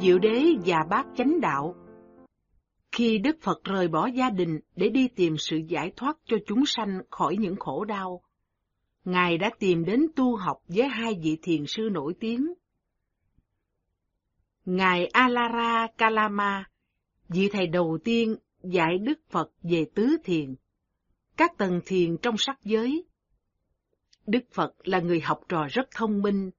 [0.00, 1.74] Diệu Đế và Bác Chánh Đạo.
[2.92, 6.62] Khi Đức Phật rời bỏ gia đình để đi tìm sự giải thoát cho chúng
[6.66, 8.22] sanh khỏi những khổ đau,
[9.04, 12.52] Ngài đã tìm đến tu học với hai vị thiền sư nổi tiếng.
[14.64, 16.64] Ngài Alara Kalama,
[17.28, 20.54] vị thầy đầu tiên dạy Đức Phật về tứ thiền,
[21.36, 23.04] các tầng thiền trong sắc giới.
[24.26, 26.50] Đức Phật là người học trò rất thông minh,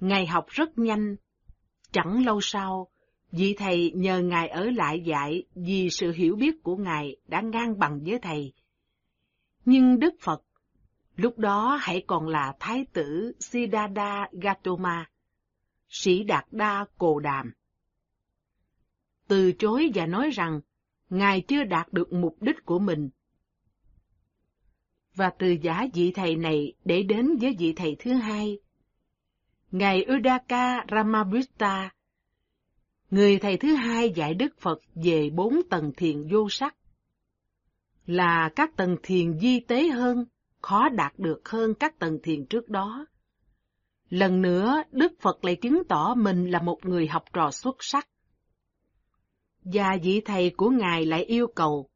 [0.00, 1.16] Ngài học rất nhanh.
[1.92, 2.88] Chẳng lâu sau,
[3.32, 7.78] vị thầy nhờ Ngài ở lại dạy vì sự hiểu biết của Ngài đã ngang
[7.78, 8.52] bằng với thầy.
[9.64, 10.42] Nhưng Đức Phật,
[11.16, 15.10] lúc đó hãy còn là Thái tử Siddhartha Gautama,
[15.88, 17.52] sĩ Đạt Đa Cồ Đàm.
[19.28, 20.60] Từ chối và nói rằng
[21.10, 23.10] Ngài chưa đạt được mục đích của mình.
[25.14, 28.58] Và từ giả vị thầy này để đến với vị thầy thứ hai,
[29.72, 31.90] Ngài Udaka Ramabutta,
[33.10, 36.76] người thầy thứ hai dạy Đức Phật về bốn tầng thiền vô sắc,
[38.06, 40.24] là các tầng thiền di tế hơn,
[40.60, 43.06] khó đạt được hơn các tầng thiền trước đó.
[44.08, 48.08] Lần nữa, Đức Phật lại chứng tỏ mình là một người học trò xuất sắc.
[49.64, 51.88] Và vị thầy của Ngài lại yêu cầu,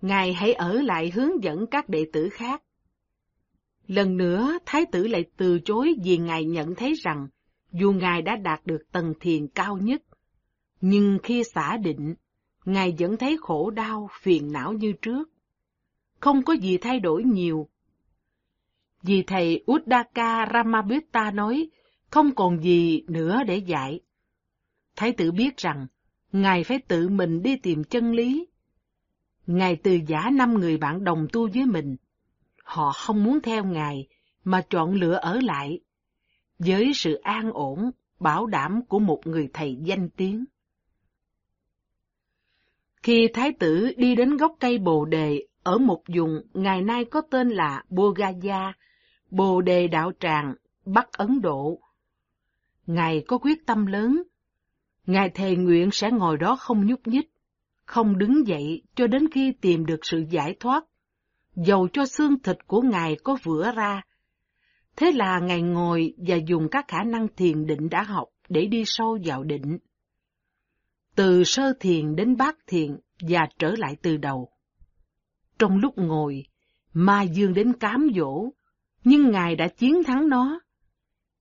[0.00, 2.62] Ngài hãy ở lại hướng dẫn các đệ tử khác.
[3.86, 7.28] Lần nữa, Thái tử lại từ chối vì Ngài nhận thấy rằng,
[7.72, 10.02] dù Ngài đã đạt được tầng thiền cao nhất,
[10.80, 12.14] nhưng khi xả định,
[12.64, 15.30] Ngài vẫn thấy khổ đau, phiền não như trước.
[16.20, 17.68] Không có gì thay đổi nhiều.
[19.02, 21.68] Vì thầy Uddaka Ramabhita nói,
[22.10, 24.00] không còn gì nữa để dạy.
[24.96, 25.86] Thái tử biết rằng,
[26.32, 28.46] Ngài phải tự mình đi tìm chân lý.
[29.46, 31.96] Ngài từ giả năm người bạn đồng tu với mình.
[32.64, 34.08] Họ không muốn theo Ngài,
[34.44, 35.80] mà chọn lựa ở lại,
[36.58, 37.90] với sự an ổn,
[38.20, 40.44] bảo đảm của một người thầy danh tiếng.
[43.02, 47.20] Khi Thái tử đi đến gốc cây Bồ Đề ở một vùng ngày nay có
[47.30, 48.72] tên là Bogaya,
[49.30, 51.80] Bồ Đề Đạo Tràng, Bắc Ấn Độ,
[52.86, 54.22] Ngài có quyết tâm lớn.
[55.06, 57.30] Ngài thề nguyện sẽ ngồi đó không nhúc nhích,
[57.84, 60.84] không đứng dậy cho đến khi tìm được sự giải thoát,
[61.56, 64.02] dầu cho xương thịt của Ngài có vữa ra.
[64.96, 68.82] Thế là Ngài ngồi và dùng các khả năng thiền định đã học để đi
[68.86, 69.78] sâu vào định.
[71.14, 72.96] Từ sơ thiền đến bát thiền
[73.28, 74.48] và trở lại từ đầu.
[75.58, 76.44] Trong lúc ngồi,
[76.92, 78.50] ma dương đến cám dỗ,
[79.04, 80.60] nhưng Ngài đã chiến thắng nó.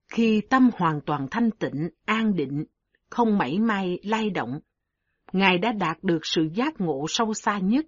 [0.07, 2.66] Khi tâm hoàn toàn thanh tịnh, an định,
[3.09, 4.59] không mảy may lay động.
[5.34, 7.85] Ngài đã đạt được sự giác ngộ sâu xa nhất.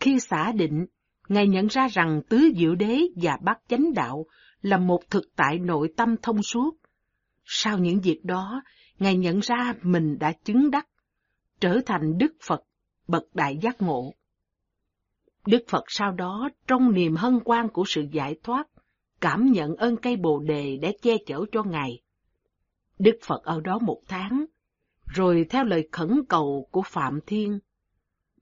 [0.00, 0.86] Khi xả định,
[1.28, 4.26] Ngài nhận ra rằng tứ diệu đế và bát chánh đạo
[4.62, 6.76] là một thực tại nội tâm thông suốt.
[7.44, 8.62] Sau những việc đó,
[8.98, 10.88] Ngài nhận ra mình đã chứng đắc,
[11.60, 12.62] trở thành Đức Phật,
[13.08, 14.14] bậc đại giác ngộ.
[15.46, 18.68] Đức Phật sau đó, trong niềm hân hoan của sự giải thoát,
[19.20, 22.02] cảm nhận ơn cây bồ đề để che chở cho Ngài.
[22.98, 24.44] Đức Phật ở đó một tháng,
[25.06, 27.58] rồi theo lời khẩn cầu của Phạm Thiên,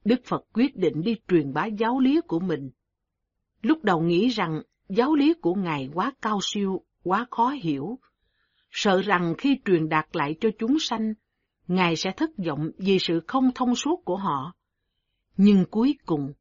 [0.07, 2.71] Đức Phật quyết định đi truyền bá giáo lý của mình.
[3.63, 7.99] Lúc đầu nghĩ rằng giáo lý của Ngài quá cao siêu, quá khó hiểu,
[8.71, 11.15] sợ rằng khi truyền đạt lại cho chúng sanh,
[11.69, 14.53] Ngài sẽ thất vọng vì sự không thông suốt của họ.
[15.37, 16.33] Nhưng cuối cùng,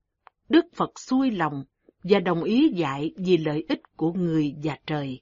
[0.49, 1.63] Đức Phật xuôi lòng
[2.03, 5.21] và đồng ý dạy vì lợi ích của người và trời.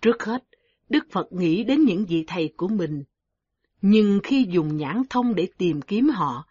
[0.00, 0.44] Trước hết,
[0.88, 3.04] Đức Phật nghĩ đến những vị thầy của mình.
[3.82, 6.46] Nhưng khi dùng nhãn thông để tìm kiếm họ,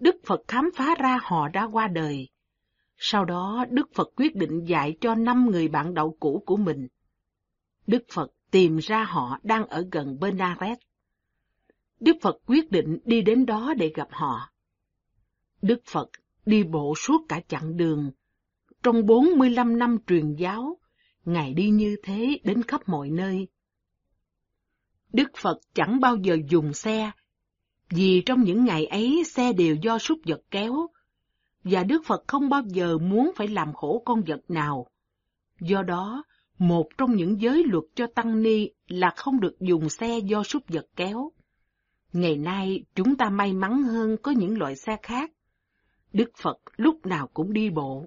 [0.00, 2.28] Đức Phật khám phá ra họ đã qua đời.
[2.96, 6.88] Sau đó, Đức Phật quyết định dạy cho năm người bạn đậu cũ của mình.
[7.86, 10.78] Đức Phật tìm ra họ đang ở gần Benares.
[12.00, 14.52] Đức Phật quyết định đi đến đó để gặp họ.
[15.62, 16.08] Đức Phật
[16.46, 18.10] đi bộ suốt cả chặng đường.
[18.82, 20.80] Trong 45 năm truyền giáo,
[21.24, 23.48] Ngài đi như thế đến khắp mọi nơi.
[25.12, 27.10] Đức Phật chẳng bao giờ dùng xe,
[27.90, 30.86] vì trong những ngày ấy xe đều do súc vật kéo,
[31.64, 34.86] và Đức Phật không bao giờ muốn phải làm khổ con vật nào.
[35.60, 36.24] Do đó,
[36.58, 40.62] một trong những giới luật cho Tăng Ni là không được dùng xe do súc
[40.68, 41.32] vật kéo.
[42.12, 45.32] Ngày nay, chúng ta may mắn hơn có những loại xe khác.
[46.12, 48.06] Đức Phật lúc nào cũng đi bộ.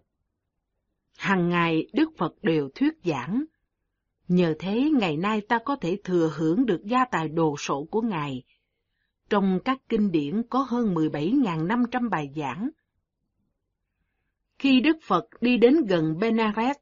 [1.18, 3.45] Hằng ngày, Đức Phật đều thuyết giảng,
[4.27, 8.01] Nhờ thế ngày nay ta có thể thừa hưởng được gia tài đồ sộ của
[8.01, 8.44] Ngài.
[9.29, 12.69] Trong các kinh điển có hơn 17.500 bài giảng.
[14.59, 16.77] Khi Đức Phật đi đến gần Benares,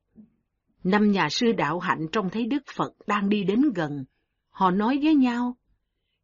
[0.83, 4.05] năm nhà sư đạo hạnh trông thấy Đức Phật đang đi đến gần.
[4.49, 5.55] Họ nói với nhau,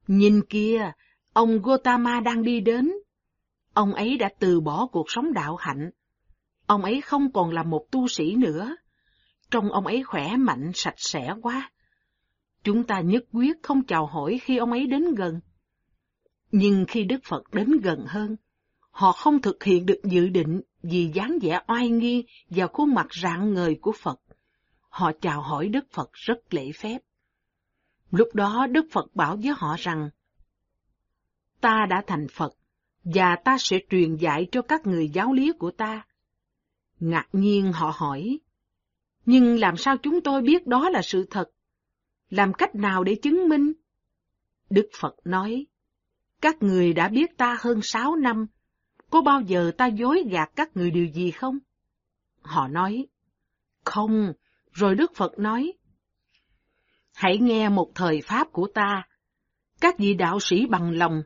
[0.08, 0.92] Nhìn kia,
[1.34, 2.92] ông Gotama đang đi đến.
[3.74, 5.90] Ông ấy đã từ bỏ cuộc sống đạo hạnh.
[6.66, 8.76] Ông ấy không còn là một tu sĩ nữa.
[9.52, 11.72] Trông ông ấy khỏe mạnh, sạch sẽ quá.
[12.64, 15.40] Chúng ta nhất quyết không chào hỏi khi ông ấy đến gần.
[16.52, 18.36] Nhưng khi Đức Phật đến gần hơn,
[18.92, 23.08] họ không thực hiện được dự định vì dáng vẻ oai nghi và khuôn mặt
[23.22, 24.20] rạng ngời của Phật.
[24.90, 26.98] Họ chào hỏi Đức Phật rất lễ phép.
[28.12, 30.10] Lúc đó Đức Phật bảo với họ rằng,
[31.62, 32.54] Ta đã thành Phật,
[33.04, 36.06] và ta sẽ truyền dạy cho các người giáo lý của ta.
[37.00, 38.40] Ngạc nhiên họ hỏi,
[39.26, 41.50] nhưng làm sao chúng tôi biết đó là sự thật?
[42.30, 43.74] Làm cách nào để chứng minh?
[44.70, 45.66] Đức Phật nói,
[46.42, 48.46] các người đã biết ta hơn sáu năm,
[49.10, 51.60] có bao giờ ta dối gạt các người điều gì không?
[52.42, 53.08] Họ nói,
[53.86, 54.34] không,
[54.72, 55.74] rồi Đức Phật nói,
[57.14, 59.08] hãy nghe một thời Pháp của ta,
[59.82, 61.24] các vị đạo sĩ bằng lòng.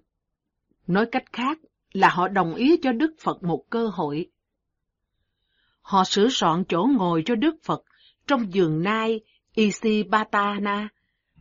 [0.88, 1.60] Nói cách khác
[1.94, 4.30] là họ đồng ý cho Đức Phật một cơ hội.
[5.82, 7.84] Họ sửa soạn chỗ ngồi cho Đức Phật
[8.28, 9.20] trong giường nai
[9.56, 10.90] Isipatana,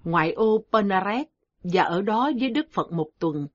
[0.05, 1.27] ngoại ô Penaret,
[1.63, 3.47] và ở đó với Đức Phật một tuần.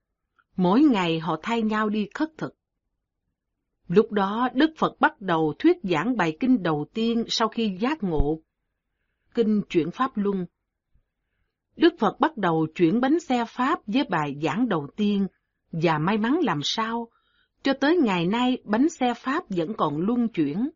[0.56, 2.56] Mỗi ngày họ thay nhau đi khất thực.
[3.88, 8.04] Lúc đó Đức Phật bắt đầu thuyết giảng bài kinh đầu tiên sau khi giác
[8.04, 8.42] ngộ.
[9.34, 10.46] Kinh chuyển Pháp Luân.
[11.76, 15.28] Đức Phật bắt đầu chuyển bánh xe Pháp với bài giảng đầu tiên,
[15.72, 17.10] và may mắn làm sao,
[17.64, 20.70] cho tới ngày nay bánh xe Pháp vẫn còn luân chuyển.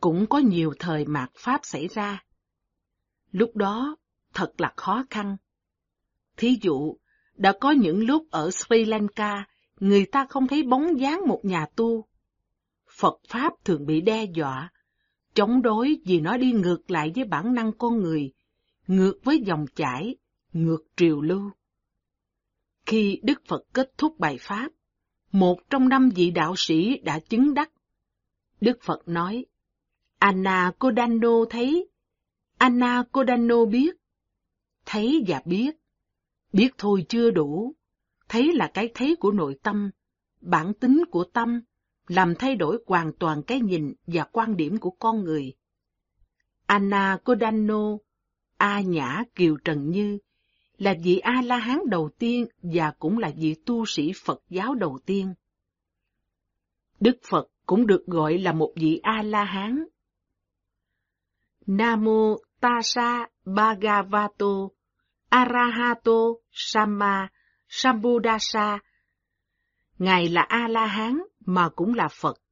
[0.00, 2.24] Cũng có nhiều thời mạt Pháp xảy ra.
[3.32, 3.96] Lúc đó,
[4.34, 5.36] thật là khó khăn.
[6.36, 6.96] Thí dụ,
[7.40, 9.44] đã có những lúc ở Sri Lanka,
[9.80, 12.04] người ta không thấy bóng dáng một nhà tu.
[12.90, 14.72] Phật Pháp thường bị đe dọa,
[15.34, 18.32] chống đối vì nó đi ngược lại với bản năng con người,
[18.86, 20.16] ngược với dòng chảy,
[20.52, 21.50] ngược triều lưu.
[22.86, 24.68] Khi Đức Phật kết thúc bài Pháp,
[25.32, 27.70] một trong năm vị đạo sĩ đã chứng đắc.
[28.60, 29.44] Đức Phật nói,
[30.18, 31.88] Anna Kodano thấy,
[32.58, 33.96] Anna Kodano biết,
[34.86, 35.79] thấy và biết,
[36.52, 37.74] biết thôi chưa đủ,
[38.28, 39.90] thấy là cái thấy của nội tâm,
[40.40, 41.60] bản tính của tâm,
[42.08, 45.54] làm thay đổi hoàn toàn cái nhìn và quan điểm của con người.
[46.66, 47.96] Anna Kodano,
[48.56, 50.18] A Nhã Kiều Trần Như,
[50.78, 55.34] là vị A-la-hán đầu tiên và cũng là vị tu sĩ Phật giáo đầu tiên.
[57.00, 59.84] Đức Phật cũng được gọi là một vị A-la-hán.
[61.66, 64.68] Namo Tassa Bhagavato
[65.30, 67.28] Arahato Sama
[67.68, 68.78] Sambuddhasa.
[69.98, 72.42] Ngài là A-la-hán mà cũng là Phật.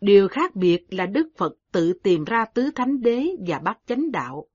[0.00, 4.12] Điều khác biệt là Đức Phật tự tìm ra tứ thánh đế và bát chánh
[4.12, 4.46] đạo.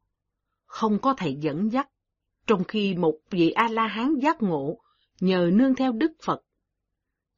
[0.66, 1.90] Không có thầy dẫn dắt,
[2.48, 4.78] trong khi một vị A-la-hán giác ngộ
[5.20, 6.44] nhờ nương theo Đức Phật.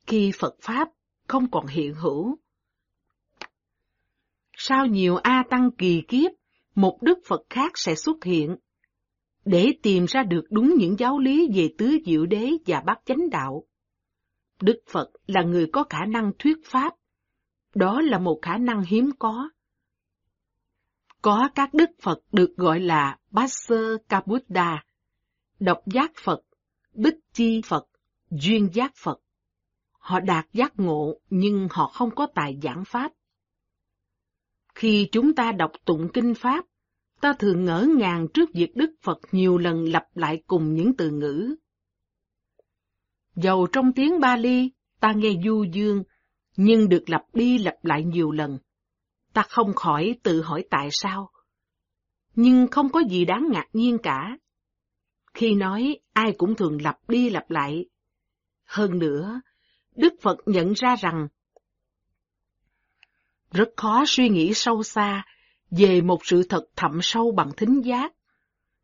[0.08, 0.90] Khi Phật Pháp
[1.28, 2.38] không còn hiện hữu.
[4.54, 6.32] Sau nhiều A tăng kỳ kiếp,
[6.76, 8.56] một Đức Phật khác sẽ xuất hiện
[9.50, 13.30] để tìm ra được đúng những giáo lý về tứ diệu đế và bát chánh
[13.30, 13.64] đạo.
[14.62, 16.94] Đức Phật là người có khả năng thuyết pháp.
[17.76, 19.50] Đó là một khả năng hiếm có.
[21.22, 23.76] Có các Đức Phật được gọi là Bassa
[24.10, 24.86] Kabuddha,
[25.60, 26.42] độc giác Phật,
[26.94, 27.88] bích chi Phật,
[28.30, 29.20] duyên giác Phật.
[29.92, 33.12] Họ đạt giác ngộ nhưng họ không có tài giảng Pháp.
[34.76, 36.66] Khi chúng ta đọc tụng kinh Pháp,
[37.22, 41.10] ta thường ngỡ ngàng trước việc Đức Phật nhiều lần lặp lại cùng những từ
[41.10, 41.56] ngữ.
[43.36, 46.04] Dầu trong tiếng Bali, ta nghe du dương,
[46.56, 48.58] nhưng được lặp đi lặp lại nhiều lần.
[49.34, 51.32] Ta không khỏi tự hỏi tại sao.
[52.36, 54.38] Nhưng không có gì đáng ngạc nhiên cả.
[55.34, 57.86] Khi nói, ai cũng thường lặp đi lặp lại.
[58.66, 59.42] Hơn nữa,
[59.96, 61.28] Đức Phật nhận ra rằng
[63.52, 65.26] rất khó suy nghĩ sâu xa
[65.72, 68.14] về một sự thật thậm sâu bằng thính giác.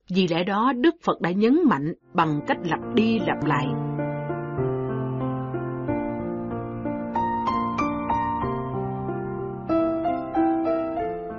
[0.09, 3.67] Vì lẽ đó, Đức Phật đã nhấn mạnh bằng cách lặp đi lặp lại.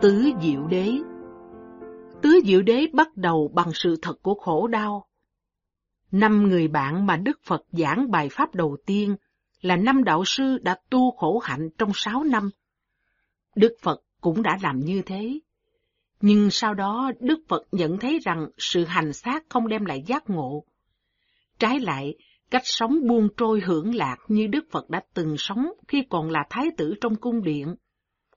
[0.01, 0.93] Tứ Diệu Đế
[2.23, 5.07] Tứ Diệu Đế bắt đầu bằng sự thật của khổ đau.
[6.11, 9.17] Năm người bạn mà Đức Phật giảng bài pháp đầu tiên
[9.61, 12.51] là năm đạo sư đã tu khổ hạnh trong sáu năm.
[13.57, 15.41] Đức Phật cũng đã làm như thế.
[16.21, 20.31] Nhưng sau đó Đức Phật nhận thấy rằng sự hành xác không đem lại giác
[20.31, 20.65] ngộ.
[21.59, 22.15] Trái lại,
[22.51, 26.47] cách sống buông trôi hưởng lạc như Đức Phật đã từng sống khi còn là
[26.51, 27.75] thái tử trong cung điện,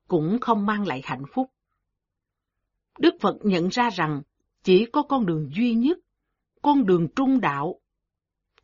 [0.07, 1.51] cũng không mang lại hạnh phúc.
[2.99, 4.21] Đức Phật nhận ra rằng
[4.63, 5.97] chỉ có con đường duy nhất,
[6.61, 7.79] con đường trung đạo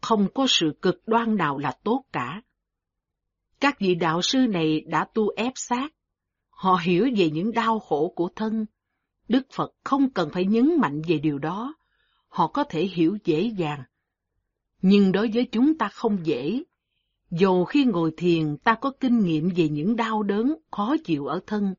[0.02, 2.42] không có sự cực đoan nào là tốt cả.
[3.60, 5.96] Các vị đạo sư này đã tu ép xác.
[6.56, 8.66] Họ hiểu về những đau khổ của thân.
[9.28, 11.76] Đức Phật không cần phải nhấn mạnh về điều đó.
[12.28, 13.84] Họ có thể hiểu dễ dàng.
[14.82, 16.64] Nhưng đối với chúng ta không dễ.
[17.32, 21.40] Dù khi ngồi thiền ta có kinh nghiệm về những đau đớn, khó chịu ở
[21.48, 21.74] thân.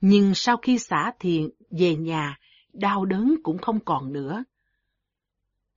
[0.00, 2.38] Nhưng sau khi xả thiền, về nhà,
[2.72, 4.44] đau đớn cũng không còn nữa.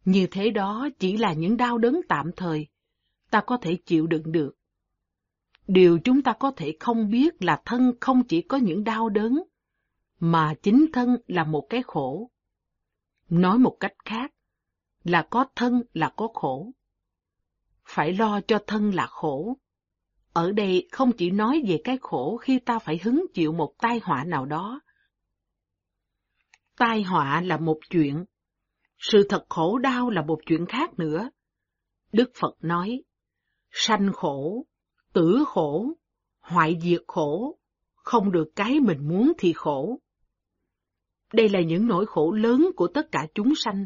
[0.05, 2.67] Như thế đó chỉ là những đau đớn tạm thời,
[3.29, 4.55] ta có thể chịu đựng được.
[5.67, 9.43] Điều chúng ta có thể không biết là thân không chỉ có những đau đớn,
[10.19, 12.31] mà chính thân là một cái khổ.
[13.29, 14.31] Nói một cách khác,
[15.03, 16.71] là có thân là có khổ.
[17.85, 19.57] Phải lo cho thân là khổ.
[20.33, 23.99] Ở đây không chỉ nói về cái khổ khi ta phải hứng chịu một tai
[24.03, 24.81] họa nào đó.
[26.77, 28.25] Tai họa là một chuyện,
[28.97, 31.29] sự thật khổ đau là một chuyện khác nữa.
[32.11, 33.03] Đức Phật nói,
[33.71, 34.65] sanh khổ,
[35.13, 35.87] tử khổ,
[36.39, 37.57] hoại diệt khổ,
[37.95, 39.99] không được cái mình muốn thì khổ.
[41.33, 43.85] Đây là những nỗi khổ lớn của tất cả chúng sanh,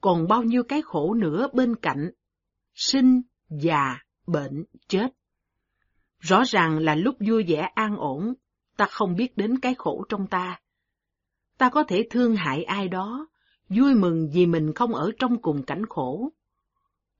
[0.00, 2.10] còn bao nhiêu cái khổ nữa bên cạnh,
[2.74, 5.14] sinh, già, bệnh, chết.
[6.18, 8.34] Rõ ràng là lúc vui vẻ an ổn,
[8.76, 10.60] ta không biết đến cái khổ trong ta.
[11.58, 13.28] Ta có thể thương hại ai đó,
[13.68, 16.32] vui mừng vì mình không ở trong cùng cảnh khổ.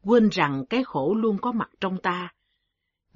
[0.03, 2.35] Quên rằng cái khổ luôn có mặt trong ta.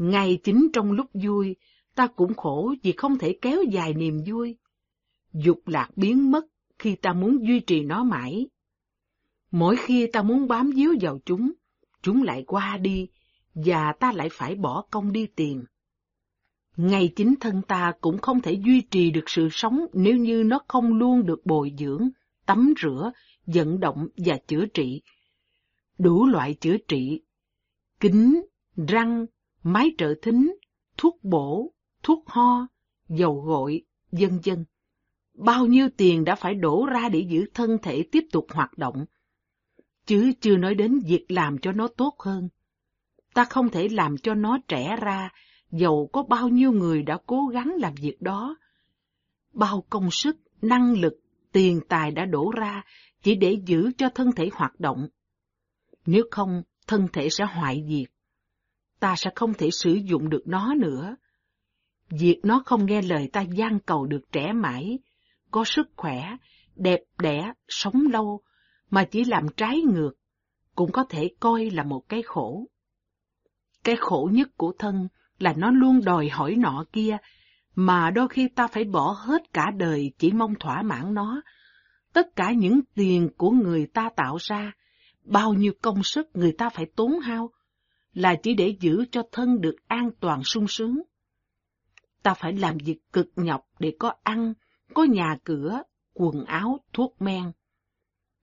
[0.03, 1.57] Ngay chính trong lúc vui,
[1.95, 4.57] ta cũng khổ vì không thể kéo dài niềm vui.
[5.33, 6.47] Dục lạc biến mất
[6.79, 8.47] khi ta muốn duy trì nó mãi.
[9.51, 11.53] Mỗi khi ta muốn bám víu vào chúng,
[12.03, 13.09] chúng lại qua đi,
[13.55, 15.65] và ta lại phải bỏ công đi tìm.
[16.77, 20.61] Ngay chính thân ta cũng không thể duy trì được sự sống nếu như nó
[20.69, 22.09] không luôn được bồi dưỡng,
[22.47, 23.13] tắm rửa,
[23.47, 25.03] vận động và chữa trị.
[25.99, 27.23] Đủ loại chữa trị,
[28.01, 28.43] kính,
[28.89, 29.27] răng,
[29.63, 30.57] máy trợ thính,
[30.97, 32.67] thuốc bổ, thuốc ho,
[33.09, 34.65] dầu gội, vân vân.
[35.35, 39.05] Bao nhiêu tiền đã phải đổ ra để giữ thân thể tiếp tục hoạt động,
[40.07, 42.49] chứ chưa nói đến việc làm cho nó tốt hơn.
[43.35, 45.31] Ta không thể làm cho nó trẻ ra,
[45.71, 48.57] dầu có bao nhiêu người đã cố gắng làm việc đó.
[49.53, 51.21] Bao công sức, năng lực,
[51.53, 52.85] tiền tài đã đổ ra
[53.23, 55.09] chỉ để giữ cho thân thể hoạt động.
[56.07, 58.12] Nếu không, thân thể sẽ hoại diệt.
[59.03, 61.17] Ta sẽ không thể sử dụng được nó nữa.
[62.11, 64.99] Việc nó không nghe lời ta gian cầu được trẻ mãi,
[65.51, 66.37] có sức khỏe,
[66.77, 68.43] đẹp đẽ, sống lâu,
[68.91, 70.13] mà chỉ làm trái ngược,
[70.75, 72.67] cũng có thể coi là một cái khổ.
[73.85, 77.17] Cái khổ nhất của thân là nó luôn đòi hỏi nọ kia,
[77.75, 81.43] mà đôi khi ta phải bỏ hết cả đời chỉ mong thỏa mãn nó,
[82.13, 84.73] tất cả những tiền của người ta tạo ra,
[85.25, 87.51] bao nhiêu công sức người ta phải tốn hao,
[88.15, 91.03] là chỉ để giữ cho thân được an toàn sung sướng.
[92.23, 94.55] Ta phải làm việc cực nhọc để có ăn,
[94.95, 95.83] có nhà cửa,
[96.15, 97.53] quần áo, thuốc men.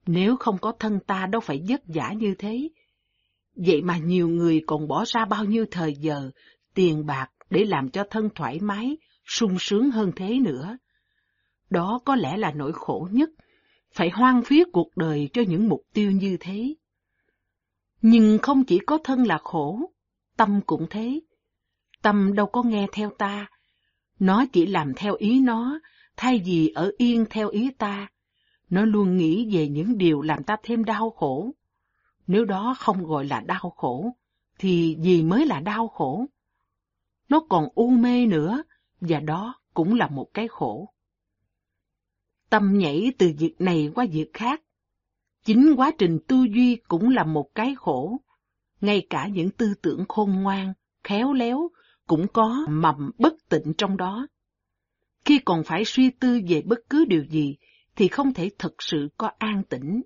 [0.05, 2.69] Nếu không có thân ta đâu phải vất vả như thế.
[3.55, 6.31] Vậy mà nhiều người còn bỏ ra bao nhiêu thời giờ,
[6.73, 10.77] tiền bạc để làm cho thân thoải mái, sung sướng hơn thế nữa.
[11.69, 13.29] Đó có lẽ là nỗi khổ nhất
[13.93, 16.73] phải hoang phí cuộc đời cho những mục tiêu như thế.
[18.01, 19.91] Nhưng không chỉ có thân là khổ,
[20.37, 21.19] tâm cũng thế.
[22.01, 23.49] Tâm đâu có nghe theo ta,
[24.19, 25.79] nó chỉ làm theo ý nó,
[26.17, 28.07] thay vì ở yên theo ý ta.
[28.69, 31.51] Nó luôn nghĩ về những điều làm ta thêm đau khổ.
[32.27, 34.11] Nếu đó không gọi là đau khổ,
[34.59, 36.25] thì gì mới là đau khổ?
[37.29, 38.63] Nó còn u mê nữa,
[39.01, 40.93] và đó cũng là một cái khổ
[42.49, 44.61] tâm nhảy từ việc này qua việc khác.
[45.45, 48.21] Chính quá trình tư duy cũng là một cái khổ.
[48.81, 51.69] Ngay cả những tư tưởng khôn ngoan, khéo léo
[52.07, 54.27] cũng có mầm bất tịnh trong đó.
[55.25, 57.57] Khi còn phải suy tư về bất cứ điều gì
[57.95, 60.01] thì không thể thực sự có an tĩnh.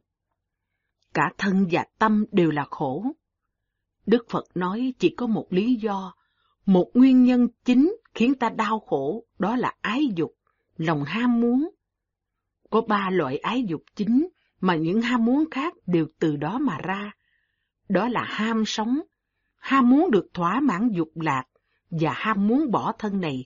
[1.13, 3.05] Cả thân và tâm đều là khổ.
[4.05, 6.13] Đức Phật nói chỉ có một lý do,
[6.65, 10.35] một nguyên nhân chính khiến ta đau khổ, đó là ái dục,
[10.77, 11.69] lòng ham muốn,
[12.69, 14.27] có ba loại ái dục chính
[14.63, 17.11] mà những ham muốn khác đều từ đó mà ra.
[17.89, 19.01] Đó là ham sống,
[19.57, 21.43] ham muốn được thỏa mãn dục lạc
[21.89, 23.45] và ham muốn bỏ thân này.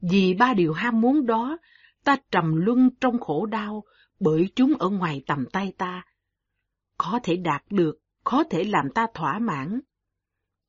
[0.00, 1.58] Vì ba điều ham muốn đó,
[2.04, 3.84] ta trầm luân trong khổ đau
[4.20, 6.04] bởi chúng ở ngoài tầm tay ta.
[6.96, 9.80] Có thể đạt được, có thể làm ta thỏa mãn.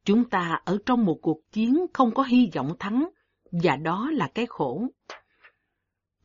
[0.05, 3.09] Chúng ta ở trong một cuộc chiến không có hy vọng thắng,
[3.51, 4.87] và đó là cái khổ.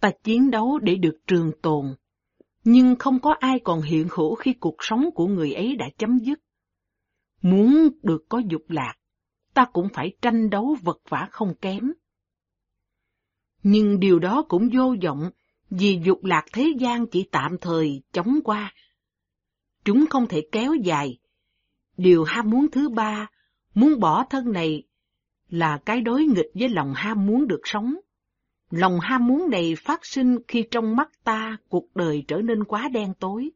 [0.00, 1.94] Ta chiến đấu để được trường tồn,
[2.64, 6.18] nhưng không có ai còn hiện hữu khi cuộc sống của người ấy đã chấm
[6.18, 6.40] dứt.
[7.42, 8.94] Muốn được có dục lạc,
[9.54, 11.92] ta cũng phải tranh đấu vật vả không kém.
[13.62, 15.30] Nhưng điều đó cũng vô vọng,
[15.70, 18.74] vì dục lạc thế gian chỉ tạm thời chóng qua.
[19.84, 21.18] Chúng không thể kéo dài.
[21.96, 23.30] Điều ham muốn thứ ba,
[23.74, 24.82] muốn bỏ thân này,
[25.48, 27.96] là cái đối nghịch với lòng ham muốn được sống.
[28.76, 32.88] Lòng ham muốn này phát sinh khi trong mắt ta cuộc đời trở nên quá
[32.88, 33.50] đen tối.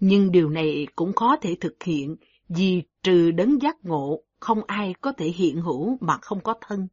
[0.00, 2.16] Nhưng điều này cũng khó thể thực hiện
[2.48, 6.88] vì trừ đấng giác ngộ, không ai có thể hiện hữu mà không có thân.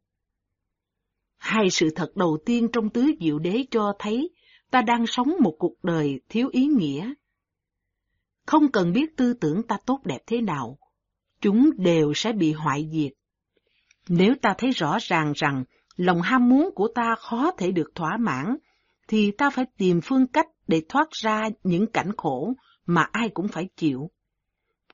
[1.36, 4.30] Hai sự thật đầu tiên trong tứ diệu đế cho thấy
[4.70, 7.14] ta đang sống một cuộc đời thiếu ý nghĩa.
[8.46, 10.78] Không cần biết tư tưởng ta tốt đẹp thế nào,
[11.40, 13.12] chúng đều sẽ bị hoại diệt.
[14.08, 15.64] Nếu ta thấy rõ ràng rằng
[15.98, 18.56] lòng ham muốn của ta khó thể được thỏa mãn,
[19.08, 22.54] thì ta phải tìm phương cách để thoát ra những cảnh khổ
[22.86, 24.10] mà ai cũng phải chịu.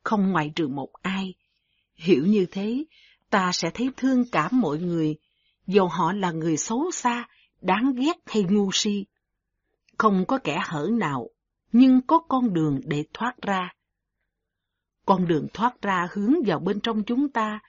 [0.05, 1.35] Không ngoại trừ một ai.
[1.95, 2.85] Hiểu như thế,
[3.31, 5.17] ta sẽ thấy thương cảm mọi người,
[5.67, 7.29] dù họ là người xấu xa,
[7.61, 9.07] đáng ghét hay ngu si.
[9.99, 11.29] Không có kẻ hở nào,
[11.73, 13.73] nhưng có con đường để thoát ra.
[15.07, 17.61] Con đường thoát ra hướng vào bên trong chúng ta.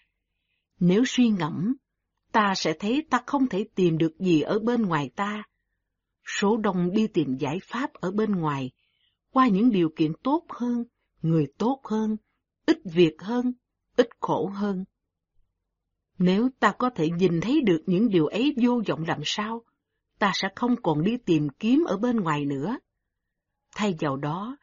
[0.80, 1.76] Nếu suy ngẫm,
[2.36, 5.44] ta sẽ thấy ta không thể tìm được gì ở bên ngoài ta.
[6.40, 8.72] Số đông đi tìm giải pháp ở bên ngoài,
[9.32, 10.84] qua những điều kiện tốt hơn,
[11.22, 12.18] người tốt hơn,
[12.66, 13.54] ít việc hơn,
[13.96, 14.86] ít khổ hơn.
[16.18, 19.64] Nếu ta có thể nhìn thấy được những điều ấy vô vọng làm sao,
[20.20, 22.78] ta sẽ không còn đi tìm kiếm ở bên ngoài nữa.
[23.76, 24.58] Thay vào đó,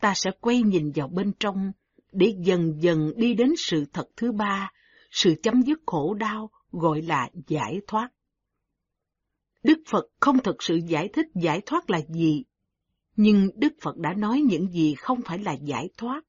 [0.00, 1.72] ta sẽ quay nhìn vào bên trong,
[2.12, 4.72] để dần dần đi đến sự thật thứ ba,
[5.10, 8.08] sự chấm dứt khổ đau, gọi là giải thoát.
[9.62, 12.44] Đức Phật không thực sự giải thích giải thoát là gì,
[13.16, 16.24] nhưng Đức Phật đã nói những gì không phải là giải thoát.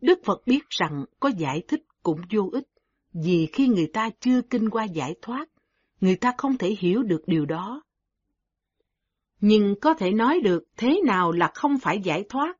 [0.00, 2.68] Đức Phật biết rằng có giải thích cũng vô ích,
[3.12, 5.48] vì khi người ta chưa kinh qua giải thoát,
[6.00, 7.82] người ta không thể hiểu được điều đó.
[9.40, 12.58] Nhưng có thể nói được thế nào là không phải giải thoát.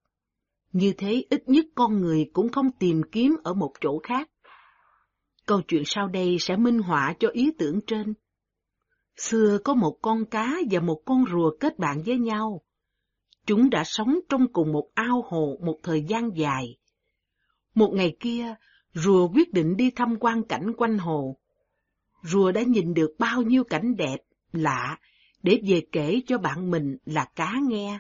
[0.73, 4.31] Như thế ít nhất con người cũng không tìm kiếm ở một chỗ khác.
[5.49, 8.15] Câu chuyện sau đây sẽ minh họa cho ý tưởng trên.
[9.17, 12.63] Xưa có một con cá và một con rùa kết bạn với nhau.
[13.47, 16.77] Chúng đã sống trong cùng một ao hồ một thời gian dài.
[17.75, 18.55] Một ngày kia,
[18.95, 21.37] rùa quyết định đi thăm quan cảnh quanh hồ.
[22.23, 24.19] Rùa đã nhìn được bao nhiêu cảnh đẹp,
[24.53, 24.99] lạ,
[25.43, 27.99] để về kể cho bạn mình là cá nghe.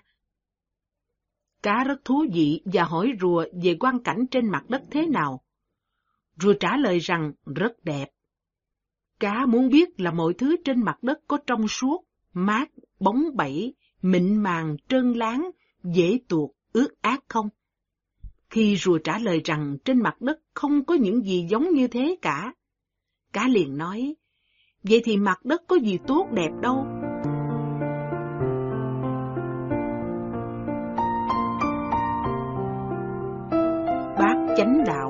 [1.62, 5.42] Cá rất thú vị và hỏi rùa về quan cảnh trên mặt đất thế nào.
[6.40, 8.06] Rùa trả lời rằng rất đẹp.
[9.20, 12.70] Cá muốn biết là mọi thứ trên mặt đất có trong suốt, mát,
[13.00, 15.50] bóng bẩy, mịn màng, trơn láng,
[15.84, 17.48] dễ tuột, ướt át không?
[18.50, 22.16] Khi rùa trả lời rằng trên mặt đất không có những gì giống như thế
[22.22, 22.54] cả,
[23.32, 24.14] cá liền nói,
[24.82, 26.86] vậy thì mặt đất có gì tốt đẹp đâu.
[34.18, 35.07] Bác chánh đạo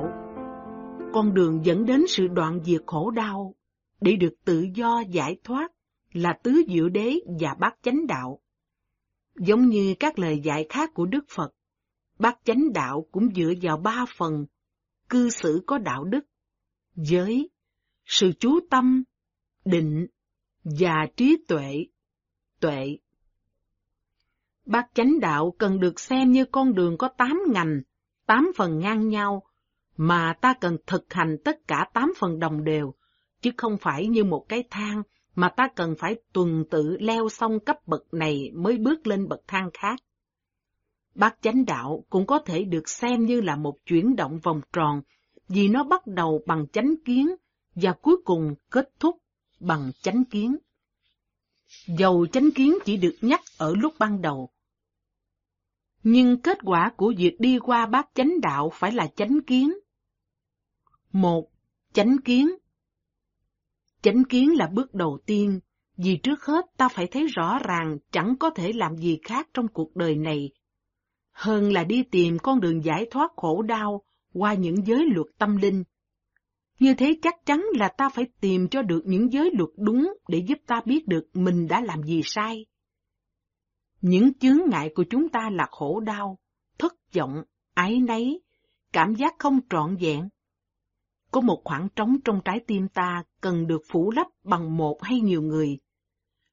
[1.13, 3.55] con đường dẫn đến sự đoạn diệt khổ đau,
[4.01, 5.71] để được tự do giải thoát
[6.13, 8.39] là tứ diệu đế và bát chánh đạo.
[9.35, 11.53] Giống như các lời dạy khác của Đức Phật,
[12.19, 14.45] bát chánh đạo cũng dựa vào ba phần,
[15.09, 16.25] cư xử có đạo đức,
[16.95, 17.49] giới,
[18.05, 19.03] sự chú tâm,
[19.65, 20.07] định
[20.63, 21.85] và trí tuệ,
[22.59, 22.97] tuệ.
[24.65, 27.81] Bát chánh đạo cần được xem như con đường có tám ngành,
[28.25, 29.48] tám phần ngang nhau,
[30.01, 32.93] mà ta cần thực hành tất cả tám phần đồng đều,
[33.41, 35.03] chứ không phải như một cái thang
[35.35, 39.39] mà ta cần phải tuần tự leo xong cấp bậc này mới bước lên bậc
[39.47, 39.99] thang khác.
[41.15, 45.01] Bát chánh đạo cũng có thể được xem như là một chuyển động vòng tròn,
[45.47, 47.35] vì nó bắt đầu bằng chánh kiến
[47.75, 49.17] và cuối cùng kết thúc
[49.59, 50.57] bằng chánh kiến.
[51.87, 54.49] Dầu chánh kiến chỉ được nhắc ở lúc ban đầu.
[56.03, 59.73] Nhưng kết quả của việc đi qua bát chánh đạo phải là chánh kiến.
[61.13, 61.47] Một,
[61.93, 62.49] chánh kiến
[64.01, 65.59] Chánh kiến là bước đầu tiên,
[65.97, 69.67] vì trước hết ta phải thấy rõ ràng chẳng có thể làm gì khác trong
[69.67, 70.49] cuộc đời này,
[71.31, 75.57] hơn là đi tìm con đường giải thoát khổ đau qua những giới luật tâm
[75.57, 75.83] linh.
[76.79, 80.43] Như thế chắc chắn là ta phải tìm cho được những giới luật đúng để
[80.47, 82.65] giúp ta biết được mình đã làm gì sai.
[84.01, 86.37] Những chướng ngại của chúng ta là khổ đau,
[86.77, 87.43] thất vọng,
[87.73, 88.41] ái nấy,
[88.93, 90.29] cảm giác không trọn vẹn,
[91.31, 95.19] có một khoảng trống trong trái tim ta cần được phủ lấp bằng một hay
[95.19, 95.77] nhiều người,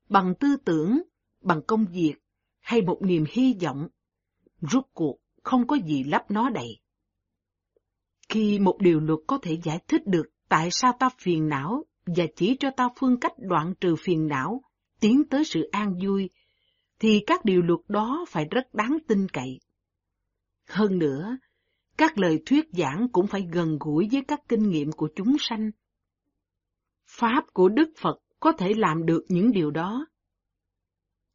[0.09, 1.03] bằng tư tưởng,
[1.41, 2.15] bằng công việc,
[2.61, 3.89] hay một niềm hy vọng.
[4.61, 6.81] Rút cuộc không có gì lấp nó đầy.
[8.29, 12.25] Khi một điều luật có thể giải thích được tại sao ta phiền não và
[12.37, 14.63] chỉ cho ta phương cách đoạn trừ phiền não,
[15.01, 16.31] tiến tới sự an vui,
[16.99, 19.61] thì các điều luật đó phải rất đáng tin cậy.
[20.69, 21.37] Hơn nữa,
[21.99, 25.71] các lời thuyết giảng cũng phải gần gũi với các kinh nghiệm của chúng sanh.
[27.07, 30.07] Pháp của Đức Phật có thể làm được những điều đó.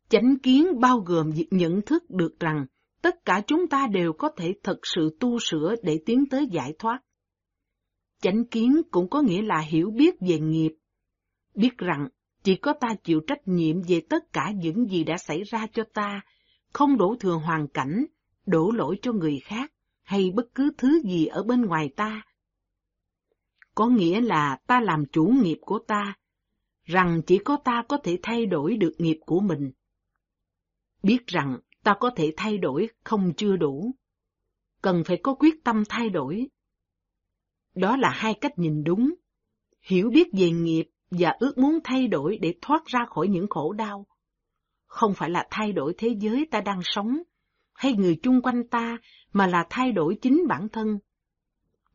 [0.09, 2.65] Chánh kiến bao gồm việc nhận thức được rằng
[3.01, 6.73] tất cả chúng ta đều có thể thật sự tu sửa để tiến tới giải
[6.79, 6.99] thoát.
[8.21, 10.71] Chánh kiến cũng có nghĩa là hiểu biết về nghiệp,
[11.55, 12.07] biết rằng
[12.43, 15.83] chỉ có ta chịu trách nhiệm về tất cả những gì đã xảy ra cho
[15.93, 16.21] ta,
[16.73, 18.05] không đổ thừa hoàn cảnh,
[18.45, 19.71] đổ lỗi cho người khác
[20.03, 22.21] hay bất cứ thứ gì ở bên ngoài ta.
[23.75, 26.13] Có nghĩa là ta làm chủ nghiệp của ta,
[26.83, 29.71] rằng chỉ có ta có thể thay đổi được nghiệp của mình.
[31.03, 33.95] Biết rằng ta có thể thay đổi không chưa đủ,
[34.81, 36.47] cần phải có quyết tâm thay đổi.
[37.75, 39.13] Đó là hai cách nhìn đúng,
[39.81, 43.73] hiểu biết về nghiệp và ước muốn thay đổi để thoát ra khỏi những khổ
[43.73, 44.05] đau.
[44.85, 47.23] Không phải là thay đổi thế giới ta đang sống,
[47.81, 48.97] hay người chung quanh ta,
[49.33, 50.99] mà là thay đổi chính bản thân.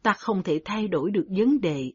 [0.03, 1.92] Ta không thể thay đổi được vấn đề,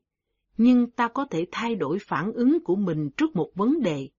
[0.57, 4.09] nhưng ta có thể thay đổi phản ứng của mình trước một vấn đề.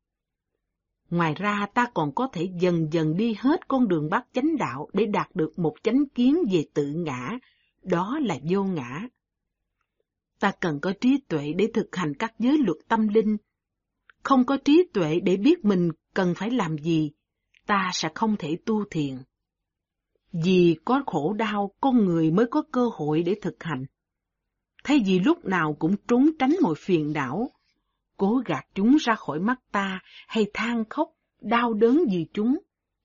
[1.11, 4.89] Ngoài ra ta còn có thể dần dần đi hết con đường bát chánh đạo
[4.93, 7.39] để đạt được một chánh kiến về tự ngã,
[7.83, 9.09] đó là vô ngã.
[10.41, 13.37] Ta cần có trí tuệ để thực hành các giới luật tâm linh.
[14.23, 17.11] Không có trí tuệ để biết mình cần phải làm gì,
[17.67, 19.19] ta sẽ không thể tu thiền.
[20.33, 23.85] Vì có khổ đau, con người mới có cơ hội để thực hành.
[24.85, 27.51] Thay vì lúc nào cũng trốn tránh mọi phiền đảo,
[28.17, 32.59] cố gạt chúng ra khỏi mắt ta hay than khóc, đau đớn vì chúng,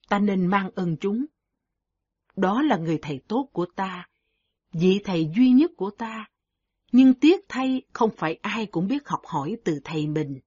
[0.10, 1.26] ta nên mang ơn chúng.
[2.36, 4.10] Đó là người thầy tốt của ta,
[4.74, 6.26] vị thầy duy nhất của ta,
[6.92, 10.40] nhưng tiếc thay không phải ai cũng biết học hỏi từ thầy mình.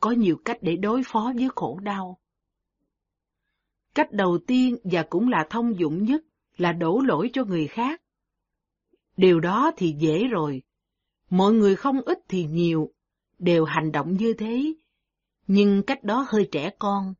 [0.00, 2.19] Có nhiều cách để đối phó với khổ đau.
[3.94, 6.22] Cách đầu tiên và cũng là thông dụng nhất
[6.56, 8.02] là đổ lỗi cho người khác.
[9.16, 10.62] Điều đó thì dễ rồi.
[11.30, 12.92] Mọi người không ít thì nhiều,
[13.38, 14.74] đều hành động như thế,
[15.46, 17.14] nhưng cách đó hơi trẻ con.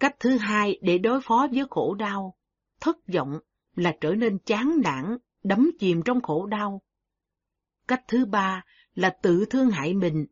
[0.00, 2.34] Cách thứ hai để đối phó với khổ đau,
[2.80, 3.38] thất vọng
[3.76, 6.82] là trở nên chán nản, đắm chìm trong khổ đau.
[7.88, 10.26] Cách thứ ba là tự thương hại mình,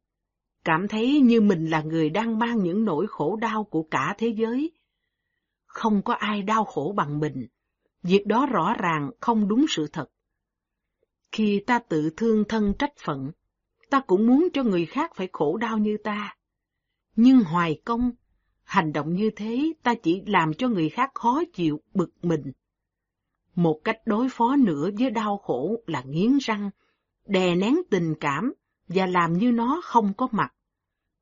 [0.65, 4.35] cảm thấy như mình là người đang mang những nỗi khổ đau của cả thế
[4.37, 4.73] giới.
[5.73, 7.47] Không có ai đau khổ bằng mình,
[8.03, 10.07] việc đó rõ ràng không đúng sự thật.
[11.33, 13.31] Khi ta tự thương thân trách phận,
[13.91, 16.37] ta cũng muốn cho người khác phải khổ đau như ta.
[17.17, 18.11] Nhưng hoài công,
[18.65, 22.53] hành động như thế ta chỉ làm cho người khác khó chịu, bực mình.
[23.55, 26.71] Một cách đối phó nữa với đau khổ là nghiến răng,
[27.27, 28.53] đè nén tình cảm
[28.89, 30.55] và làm như nó không có mặt.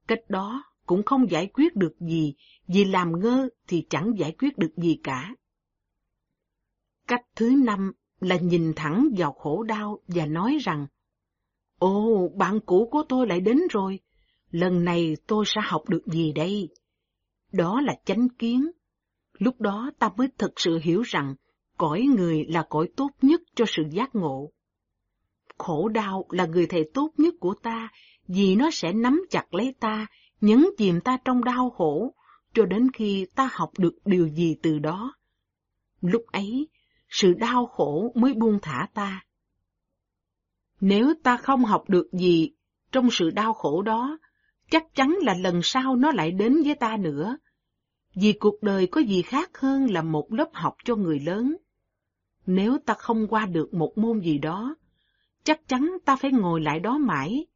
[0.07, 2.35] Cách đó cũng không giải quyết được gì,
[2.75, 5.35] vì làm ngơ thì chẳng giải quyết được gì cả.
[7.09, 10.87] Cách thứ năm là nhìn thẳng vào khổ đau và nói rằng,
[11.79, 14.01] Ồ, bạn cũ của tôi lại đến rồi,
[14.51, 16.69] lần này tôi sẽ học được gì đây?
[17.53, 18.71] Đó là chánh kiến.
[19.39, 21.35] Lúc đó ta mới thực sự hiểu rằng
[21.79, 24.51] cõi người là cõi tốt nhất cho sự giác ngộ.
[25.59, 27.89] Khổ đau là người thầy tốt nhất của ta,
[28.29, 30.07] vì nó sẽ nắm chặt lấy ta,
[30.41, 32.15] nhấn chìm ta trong đau khổ,
[32.55, 35.15] cho đến khi ta học được điều gì từ đó.
[36.01, 36.69] Lúc ấy,
[37.09, 39.25] sự đau khổ mới buông thả ta.
[40.81, 42.53] Nếu ta không học được gì
[42.93, 44.19] trong sự đau khổ đó,
[44.71, 47.37] chắc chắn là lần sau nó lại đến với ta nữa.
[48.15, 51.57] Vì cuộc đời có gì khác hơn là một lớp học cho người lớn.
[52.47, 54.77] Nếu ta không qua được một môn gì đó,
[55.45, 57.47] chắc chắn ta phải ngồi lại đó mãi.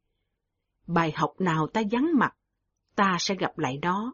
[0.87, 2.35] Bài học nào ta vắng mặt,
[2.95, 4.13] ta sẽ gặp lại đó.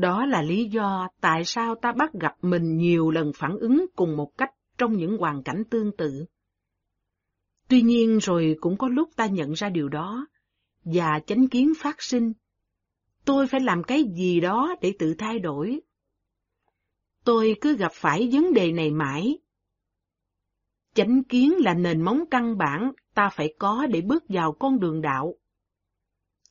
[0.00, 4.16] Đó là lý do tại sao ta bắt gặp mình nhiều lần phản ứng cùng
[4.16, 6.24] một cách trong những hoàn cảnh tương tự.
[7.68, 10.26] Tuy nhiên rồi cũng có lúc ta nhận ra điều đó,
[10.84, 12.32] và chánh kiến phát sinh.
[13.24, 15.80] Tôi phải làm cái gì đó để tự thay đổi.
[17.24, 19.38] Tôi cứ gặp phải vấn đề này mãi.
[20.94, 25.02] Chánh kiến là nền móng căn bản ta phải có để bước vào con đường
[25.02, 25.34] đạo.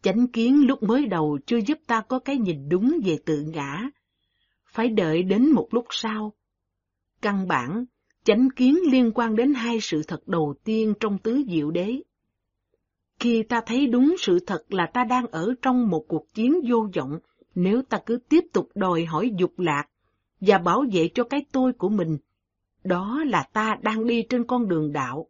[0.01, 3.89] Chánh kiến lúc mới đầu chưa giúp ta có cái nhìn đúng về tự ngã.
[4.65, 6.33] Phải đợi đến một lúc sau.
[7.21, 7.85] Căn bản,
[8.23, 12.01] chánh kiến liên quan đến hai sự thật đầu tiên trong tứ diệu đế.
[13.19, 16.89] Khi ta thấy đúng sự thật là ta đang ở trong một cuộc chiến vô
[16.95, 17.19] vọng,
[17.55, 19.85] nếu ta cứ tiếp tục đòi hỏi dục lạc
[20.41, 22.17] và bảo vệ cho cái tôi của mình,
[22.83, 25.27] đó là ta đang đi trên con đường đạo.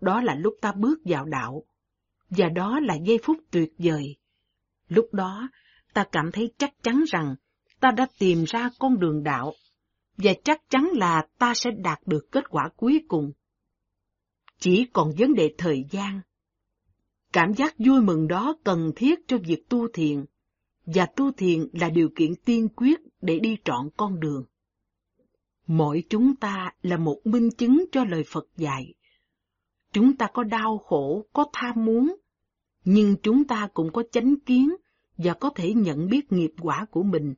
[0.00, 1.64] Đó là lúc ta bước vào đạo,
[2.30, 4.16] và đó là giây phút tuyệt vời.
[4.88, 5.48] Lúc đó,
[5.94, 7.34] ta cảm thấy chắc chắn rằng
[7.80, 9.52] ta đã tìm ra con đường đạo,
[10.16, 13.32] và chắc chắn là ta sẽ đạt được kết quả cuối cùng.
[14.58, 16.20] Chỉ còn vấn đề thời gian.
[17.32, 20.24] Cảm giác vui mừng đó cần thiết cho việc tu thiền,
[20.86, 24.44] và tu thiền là điều kiện tiên quyết để đi trọn con đường.
[25.66, 28.94] Mỗi chúng ta là một minh chứng cho lời Phật dạy.
[29.92, 32.16] Chúng ta có đau khổ, có tham muốn,
[32.84, 34.76] nhưng chúng ta cũng có chánh kiến
[35.16, 37.34] và có thể nhận biết nghiệp quả của mình.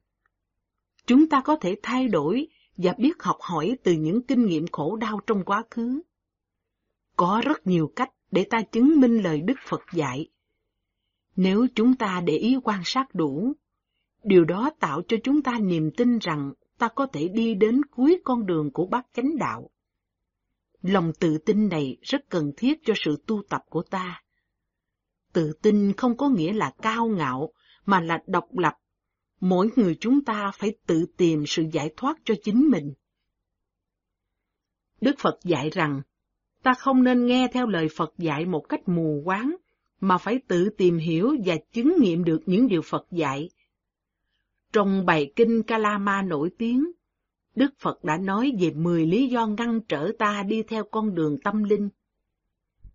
[1.06, 4.96] Chúng ta có thể thay đổi và biết học hỏi từ những kinh nghiệm khổ
[4.96, 6.02] đau trong quá khứ.
[7.16, 10.28] Có rất nhiều cách để ta chứng minh lời Đức Phật dạy.
[11.36, 13.52] Nếu chúng ta để ý quan sát đủ,
[14.24, 18.20] điều đó tạo cho chúng ta niềm tin rằng ta có thể đi đến cuối
[18.24, 19.70] con đường của bát chánh đạo.
[20.82, 24.22] Lòng tự tin này rất cần thiết cho sự tu tập của ta.
[25.32, 27.52] Tự tin không có nghĩa là cao ngạo,
[27.86, 28.74] mà là độc lập.
[29.40, 32.92] Mỗi người chúng ta phải tự tìm sự giải thoát cho chính mình.
[35.00, 36.02] Đức Phật dạy rằng,
[36.62, 39.56] ta không nên nghe theo lời Phật dạy một cách mù quáng,
[40.00, 43.50] mà phải tự tìm hiểu và chứng nghiệm được những điều Phật dạy.
[44.72, 46.92] Trong bài kinh Kalama nổi tiếng,
[47.54, 51.38] Đức Phật đã nói về 10 lý do ngăn trở ta đi theo con đường
[51.44, 51.88] tâm linh.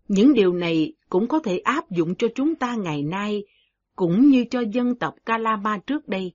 [0.08, 3.44] Những điều này cũng có thể áp dụng cho chúng ta ngày nay,
[3.96, 6.32] cũng như cho dân tộc Kalama trước đây.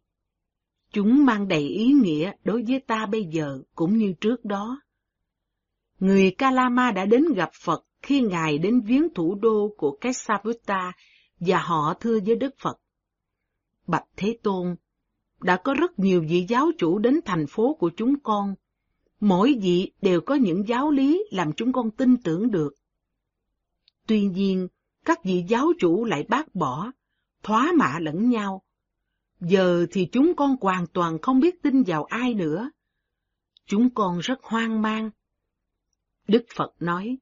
[0.91, 4.81] Chúng mang đầy ý nghĩa đối với ta bây giờ cũng như trước đó.
[5.99, 10.91] Người Kalama đã đến gặp Phật khi Ngài đến viếng thủ đô của Kesavutta
[11.39, 12.79] và họ thưa với Đức Phật.
[13.87, 14.75] Bạch Thế Tôn,
[15.41, 18.55] đã có rất nhiều vị giáo chủ đến thành phố của chúng con.
[19.19, 22.73] Mỗi vị đều có những giáo lý làm chúng con tin tưởng được.
[24.07, 24.67] Tuy nhiên,
[25.05, 26.91] các vị giáo chủ lại bác bỏ,
[27.43, 28.63] thoá mạ lẫn nhau.
[29.39, 32.71] Giờ thì chúng con hoàn toàn không biết tin vào ai nữa.
[33.65, 35.09] Chúng con rất hoang mang.
[36.27, 37.17] Đức Phật nói,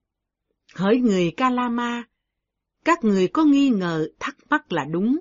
[0.76, 2.04] Hỡi người Kalama,
[2.86, 5.20] các người có nghi ngờ thắc mắc là đúng.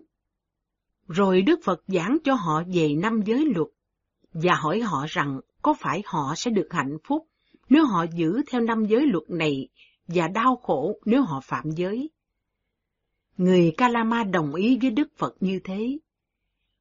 [1.09, 3.68] Rồi Đức Phật giảng cho họ về năm giới luật,
[4.33, 7.27] và hỏi họ rằng có phải họ sẽ được hạnh phúc
[7.68, 9.68] nếu họ giữ theo năm giới luật này
[10.14, 12.11] và đau khổ nếu họ phạm giới.
[13.37, 15.99] Người Kalama đồng ý với Đức Phật như thế.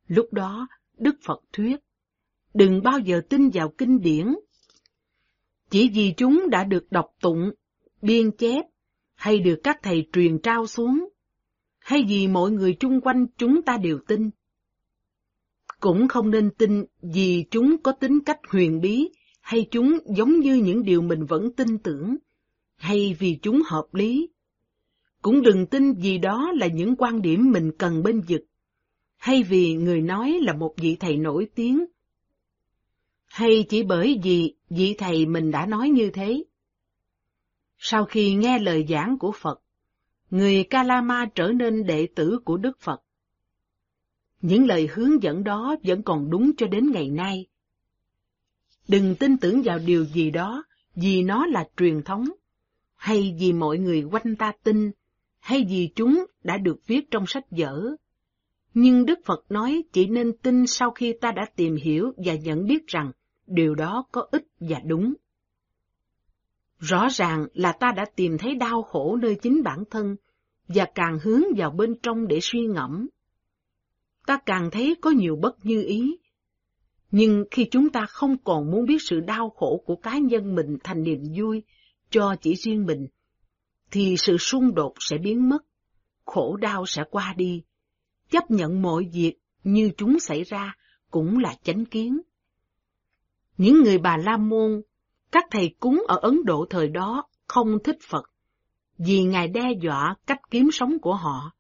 [0.08, 1.80] Lúc đó, Đức Phật thuyết,
[2.54, 4.36] đừng bao giờ tin vào kinh điển.
[5.70, 7.52] Chỉ vì chúng đã được đọc tụng,
[8.02, 8.65] biên chép,
[9.15, 11.10] hay được các thầy truyền trao xuống,
[11.80, 14.30] hay vì mọi người chung quanh chúng ta đều tin.
[15.80, 19.10] Cũng không nên tin vì chúng có tính cách huyền bí,
[19.42, 22.15] hay chúng giống như những điều mình vẫn tin tưởng,
[22.80, 24.30] hay vì chúng hợp lý.
[25.22, 28.42] Cũng đừng tin gì đó là những quan điểm mình cần bên vực,
[29.18, 31.86] hay vì người nói là một vị thầy nổi tiếng,
[33.28, 36.44] hay chỉ bởi vì vị thầy mình đã nói như thế.
[37.78, 39.62] Sau khi nghe lời giảng của Phật,
[40.30, 43.02] người Kalama trở nên đệ tử của Đức Phật.
[44.42, 47.46] Những lời hướng dẫn đó vẫn còn đúng cho đến ngày nay.
[48.88, 50.63] Đừng tin tưởng vào điều gì đó
[50.96, 52.26] vì nó là truyền thống,
[53.00, 54.92] hay vì mọi người quanh ta tin,
[55.40, 57.96] hay vì chúng đã được viết trong sách vở.
[58.74, 62.68] Nhưng Đức Phật nói chỉ nên tin sau khi ta đã tìm hiểu và nhận
[62.68, 63.12] biết rằng
[63.48, 65.14] điều đó có ích và đúng.
[66.80, 70.16] Rõ ràng là ta đã tìm thấy đau khổ nơi chính bản thân,
[70.68, 73.08] và càng hướng vào bên trong để suy ngẫm.
[74.28, 76.18] Ta càng thấy có nhiều bất như ý.
[77.12, 80.78] Nhưng khi chúng ta không còn muốn biết sự đau khổ của cá nhân mình
[80.84, 81.64] thành niềm vui
[82.10, 83.08] cho chỉ riêng mình,
[83.91, 85.65] thì sự xung đột sẽ biến mất,
[86.26, 87.63] khổ đau sẽ qua đi.
[88.30, 90.76] Chấp nhận mọi việc như chúng xảy ra
[91.12, 92.22] cũng là chánh kiến.
[93.58, 94.82] Những người bà La Môn
[95.32, 98.32] các thầy cúng ở Ấn Độ thời đó không thích Phật,
[98.98, 101.52] vì Ngài đe dọa cách kiếm sống của họ.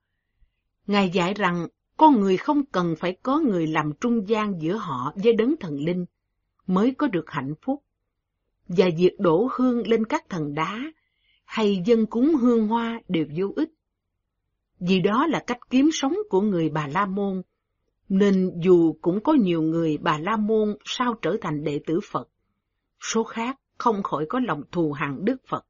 [0.87, 5.13] Ngài dạy rằng con người không cần phải có người làm trung gian giữa họ
[5.23, 6.05] với đấng thần linh,
[6.67, 7.83] mới có được hạnh phúc.
[8.77, 10.81] Và việc đổ hương lên các thần đá,
[11.45, 13.69] hay dân cúng hương hoa đều vô ích.
[14.79, 17.41] Vì đó là cách kiếm sống của người Bà La Môn,
[18.09, 22.29] nên dù cũng có nhiều người Bà La Môn sao trở thành đệ tử Phật,
[23.01, 25.65] số khác không khỏi có lòng thù hằn Đức Phật.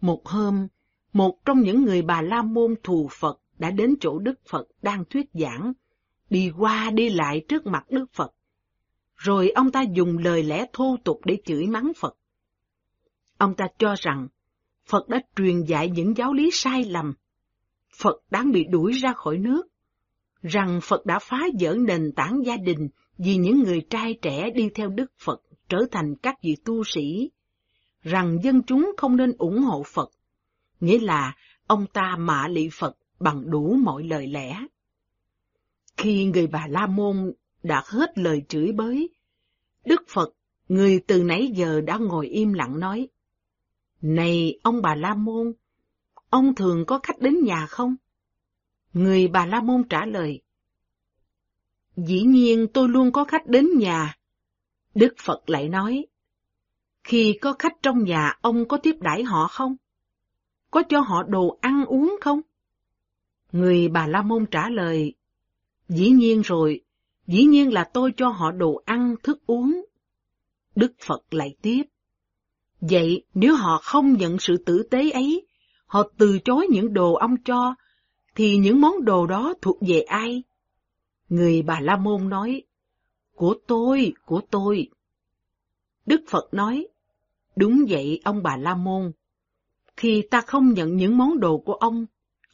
[0.00, 0.68] Một hôm,
[1.12, 5.04] một trong những người bà La Môn thù Phật đã đến chỗ Đức Phật đang
[5.10, 5.72] thuyết giảng,
[6.30, 8.34] đi qua đi lại trước mặt Đức Phật
[9.18, 12.16] rồi ông ta dùng lời lẽ thô tục để chửi mắng Phật.
[13.38, 14.28] Ông ta cho rằng
[14.86, 17.14] Phật đã truyền dạy những giáo lý sai lầm.
[17.96, 19.62] Phật đáng bị đuổi ra khỏi nước.
[20.42, 24.68] Rằng Phật đã phá vỡ nền tảng gia đình vì những người trai trẻ đi
[24.74, 27.30] theo Đức Phật trở thành các vị tu sĩ.
[28.02, 30.10] Rằng dân chúng không nên ủng hộ Phật.
[30.80, 34.66] Nghĩa là ông ta mạ lị Phật bằng đủ mọi lời lẽ.
[35.96, 39.10] Khi người bà La Môn đã hết lời chửi bới,
[39.84, 40.34] Đức Phật,
[40.68, 43.08] người từ nãy giờ đã ngồi im lặng nói,
[44.00, 45.52] Này ông bà La Môn,
[46.30, 47.96] ông thường có khách đến nhà không?
[48.92, 50.42] Người bà La Môn trả lời,
[51.96, 54.16] Dĩ nhiên tôi luôn có khách đến nhà.
[54.94, 56.06] Đức Phật lại nói,
[57.04, 59.76] Khi có khách trong nhà ông có tiếp đãi họ không?
[60.70, 62.40] Có cho họ đồ ăn uống không?
[63.52, 65.14] Người bà La Môn trả lời,
[65.88, 66.80] Dĩ nhiên rồi,
[67.28, 69.84] dĩ nhiên là tôi cho họ đồ ăn, thức uống.
[70.74, 71.82] Đức Phật lại tiếp.
[72.80, 75.46] Vậy nếu họ không nhận sự tử tế ấy,
[75.86, 77.74] họ từ chối những đồ ông cho,
[78.34, 80.42] thì những món đồ đó thuộc về ai?
[81.28, 82.62] Người bà La Môn nói,
[83.34, 84.88] của tôi, của tôi.
[86.06, 86.88] Đức Phật nói,
[87.56, 89.12] đúng vậy ông bà La Môn,
[89.96, 92.06] khi ta không nhận những món đồ của ông,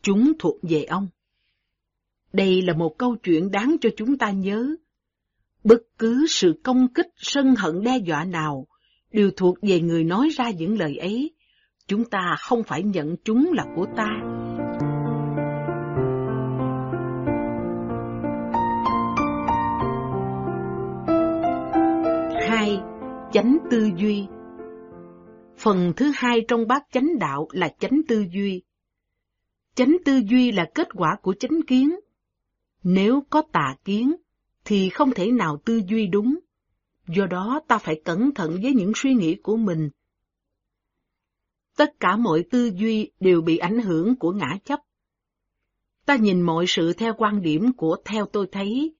[0.02, 1.08] chúng thuộc về ông.
[2.34, 4.76] Đây là một câu chuyện đáng cho chúng ta nhớ.
[5.64, 8.66] Bất cứ sự công kích, sân hận đe dọa nào
[9.12, 11.30] đều thuộc về người nói ra những lời ấy.
[11.86, 14.08] Chúng ta không phải nhận chúng là của ta.
[22.48, 22.78] Hai,
[23.32, 24.26] chánh tư duy
[25.56, 28.62] Phần thứ hai trong bát chánh đạo là chánh tư duy.
[29.74, 31.94] Chánh tư duy là kết quả của chánh kiến.
[32.84, 34.14] Nếu có tà kiến,
[34.64, 36.38] thì không thể nào tư duy đúng.
[37.08, 39.90] Do đó ta phải cẩn thận với những suy nghĩ của mình.
[41.76, 44.80] Tất cả mọi tư duy đều bị ảnh hưởng của ngã chấp.
[46.06, 48.94] Ta nhìn mọi sự theo quan điểm của theo tôi thấy.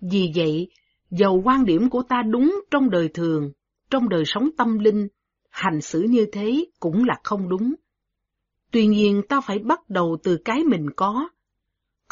[0.00, 0.70] Vì vậy,
[1.10, 3.52] dầu quan điểm của ta đúng trong đời thường,
[3.90, 5.08] trong đời sống tâm linh,
[5.50, 7.74] hành xử như thế cũng là không đúng.
[8.70, 11.28] Tuy nhiên ta phải bắt đầu từ cái mình có,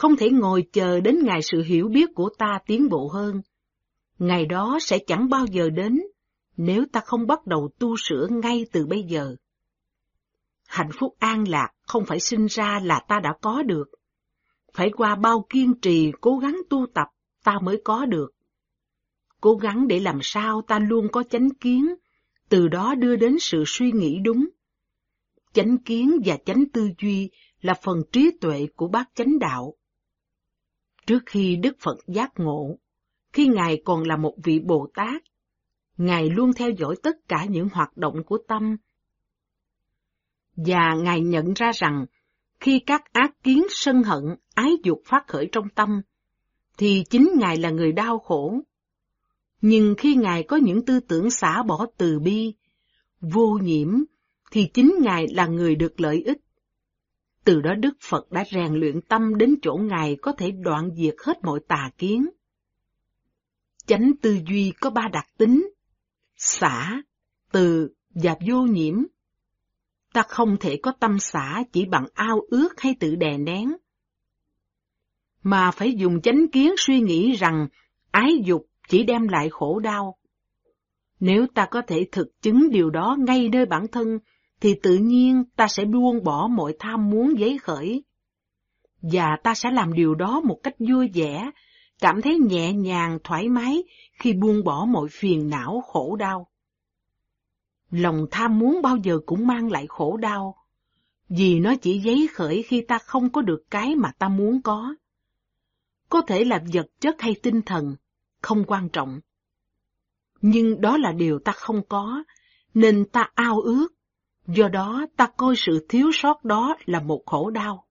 [0.01, 3.43] không thể ngồi chờ đến ngày sự hiểu biết của ta tiến bộ hơn.
[4.19, 6.01] Ngày đó sẽ chẳng bao giờ đến
[6.57, 9.37] nếu ta không bắt đầu tu sửa ngay từ bây giờ.
[10.67, 13.85] Hạnh phúc an lạc không phải sinh ra là ta đã có được.
[14.73, 17.07] Phải qua bao kiên trì cố gắng tu tập
[17.45, 18.31] ta mới có được.
[19.41, 21.95] Cố gắng để làm sao ta luôn có chánh kiến,
[22.49, 24.49] từ đó đưa đến sự suy nghĩ đúng.
[25.53, 29.75] Chánh kiến và chánh tư duy là phần trí tuệ của bác chánh đạo.
[31.11, 32.79] Trước khi Đức Phật giác ngộ,
[33.33, 35.23] khi Ngài còn là một vị Bồ Tát,
[35.96, 38.77] Ngài luôn theo dõi tất cả những hoạt động của tâm.
[40.57, 42.07] Và Ngài nhận ra rằng,
[42.61, 44.23] khi các ác kiến sân hận,
[44.55, 46.03] ái dục phát khởi trong tâm,
[46.79, 48.61] thì chính Ngài là người đau khổ.
[49.61, 52.55] Nhưng khi Ngài có những tư tưởng xả bỏ từ bi,
[53.20, 53.88] vô nhiễm,
[54.51, 56.38] thì chính Ngài là người được lợi ích.
[57.44, 61.14] Từ đó Đức Phật đã rèn luyện tâm đến chỗ Ngài có thể đoạn diệt
[61.26, 62.29] hết mọi tà kiến.
[63.87, 65.70] Chánh tư duy có ba đặc tính,
[66.37, 67.03] xả,
[67.53, 69.03] từ và vô nhiễm.
[70.12, 73.72] Ta không thể có tâm xả chỉ bằng ao ước hay tự đè nén,
[75.42, 77.68] mà phải dùng chánh kiến suy nghĩ rằng
[78.11, 80.16] ái dục chỉ đem lại khổ đau.
[81.20, 84.18] Nếu ta có thể thực chứng điều đó ngay nơi bản thân,
[84.61, 88.05] thì tự nhiên ta sẽ buông bỏ mọi tham muốn giấy khởi.
[89.03, 91.51] Và ta sẽ làm điều đó một cách vui vẻ,
[92.01, 96.47] cảm thấy nhẹ nhàng, thoải mái khi buông bỏ mọi phiền não, khổ đau.
[97.91, 100.57] Lòng tham muốn bao giờ cũng mang lại khổ đau,
[101.28, 104.95] vì nó chỉ giấy khởi khi ta không có được cái mà ta muốn có.
[106.09, 107.97] Có thể là vật chất hay tinh thần,
[108.43, 109.20] không quan trọng.
[110.41, 112.24] Nhưng đó là điều ta không có,
[112.74, 113.89] nên ta ao ước,
[114.55, 117.86] Do đó ta coi sự thiếu sót đó là một khổ đau.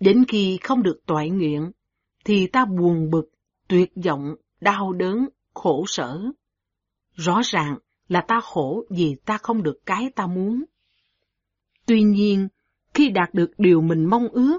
[0.00, 1.70] Đến khi không được toại nguyện,
[2.24, 3.30] thì ta buồn bực,
[3.68, 6.20] tuyệt vọng, đau đớn, khổ sở.
[7.14, 7.78] Rõ ràng
[8.08, 10.64] là ta khổ vì ta không được cái ta muốn.
[11.86, 12.48] Tuy nhiên,
[12.94, 14.58] khi đạt được điều mình mong ước,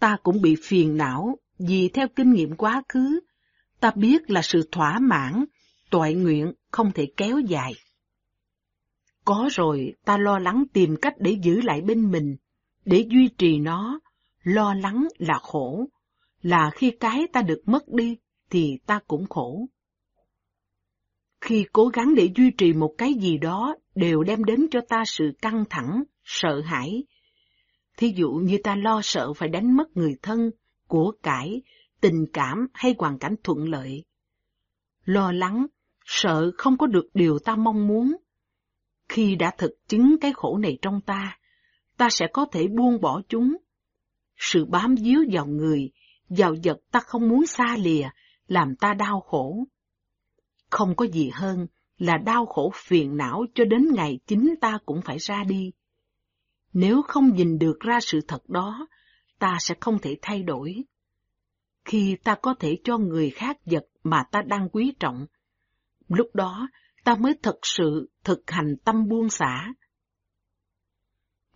[0.00, 3.20] ta cũng bị phiền não vì theo kinh nghiệm quá khứ,
[3.80, 5.44] ta biết là sự thỏa mãn,
[5.90, 7.72] toại nguyện không thể kéo dài.
[9.28, 12.36] Có rồi ta lo lắng tìm cách để giữ lại bên mình,
[12.84, 14.00] để duy trì nó.
[14.42, 15.88] Lo lắng là khổ,
[16.42, 18.16] là khi cái ta được mất đi
[18.50, 19.66] thì ta cũng khổ.
[21.40, 25.02] khi cố gắng để duy trì một cái gì đó đều đem đến cho ta
[25.06, 27.04] sự căng thẳng, sợ hãi.
[27.96, 30.50] Thí dụ như ta lo sợ phải đánh mất người thân,
[30.86, 31.62] của cải,
[32.00, 34.04] tình cảm hay hoàn cảnh thuận lợi.
[35.04, 35.66] Lo lắng,
[36.04, 38.16] sợ không có được điều ta mong muốn.
[39.08, 41.38] Khi đã thực chứng cái khổ này trong ta,
[41.96, 43.56] ta sẽ có thể buông bỏ chúng.
[44.36, 45.90] Sự bám víu vào người,
[46.28, 48.08] vào vật ta không muốn xa lìa,
[48.48, 49.64] làm ta đau khổ.
[50.70, 51.66] Không có gì hơn
[51.98, 55.72] là đau khổ phiền não cho đến ngày chính ta cũng phải ra đi.
[56.72, 58.88] Nếu không nhìn được ra sự thật đó,
[59.38, 60.84] ta sẽ không thể thay đổi.
[61.84, 65.26] Khi ta có thể cho người khác vật mà ta đang quý trọng,
[66.08, 66.68] lúc đó
[67.08, 69.74] ta mới thật sự thực hành tâm buông xả.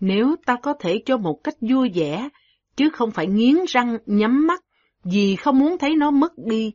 [0.00, 2.28] Nếu ta có thể cho một cách vui vẻ,
[2.76, 4.64] chứ không phải nghiến răng nhắm mắt
[5.04, 6.72] vì không muốn thấy nó mất đi,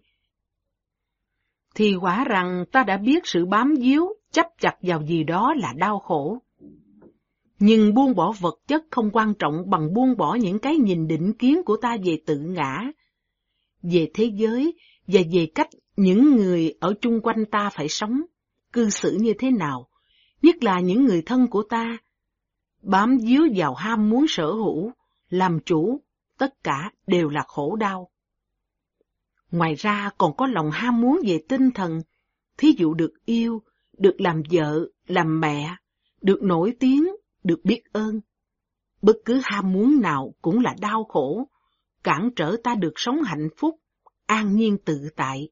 [1.75, 5.73] thì quả rằng ta đã biết sự bám víu, chấp chặt vào gì đó là
[5.78, 6.38] đau khổ.
[7.59, 11.34] Nhưng buông bỏ vật chất không quan trọng bằng buông bỏ những cái nhìn định
[11.34, 12.91] kiến của ta về tự ngã,
[13.82, 14.73] về thế giới
[15.07, 18.21] và về cách những người ở chung quanh ta phải sống,
[18.78, 19.88] cư xử như thế nào,
[20.41, 21.97] nhất là những người thân của ta.
[22.82, 24.91] Bám díu vào ham muốn sở hữu,
[25.30, 26.01] làm chủ,
[26.38, 28.09] tất cả đều là khổ đau.
[29.51, 32.01] Ngoài ra còn có lòng ham muốn về tinh thần,
[32.57, 33.61] thí dụ được yêu,
[33.97, 35.75] được làm vợ, làm mẹ,
[36.21, 37.07] được nổi tiếng,
[37.43, 38.19] được biết ơn.
[39.01, 41.47] Bất cứ ham muốn nào cũng là đau khổ,
[42.03, 43.75] cản trở ta được sống hạnh phúc,
[44.25, 45.49] an nhiên tự tại.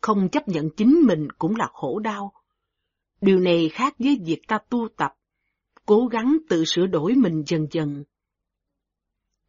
[0.00, 2.32] Không chấp nhận chính mình cũng là khổ đau.
[3.22, 5.12] Điều này khác với việc ta tu tập,
[5.86, 8.04] cố gắng tự sửa đổi mình dần dần.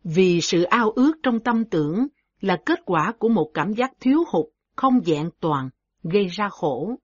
[0.04, 2.08] Vì sự ao ước trong tâm tưởng
[2.42, 4.46] là kết quả của một cảm giác thiếu hụt,
[4.76, 5.70] không vẹn toàn,
[6.04, 6.96] gây ra khổ.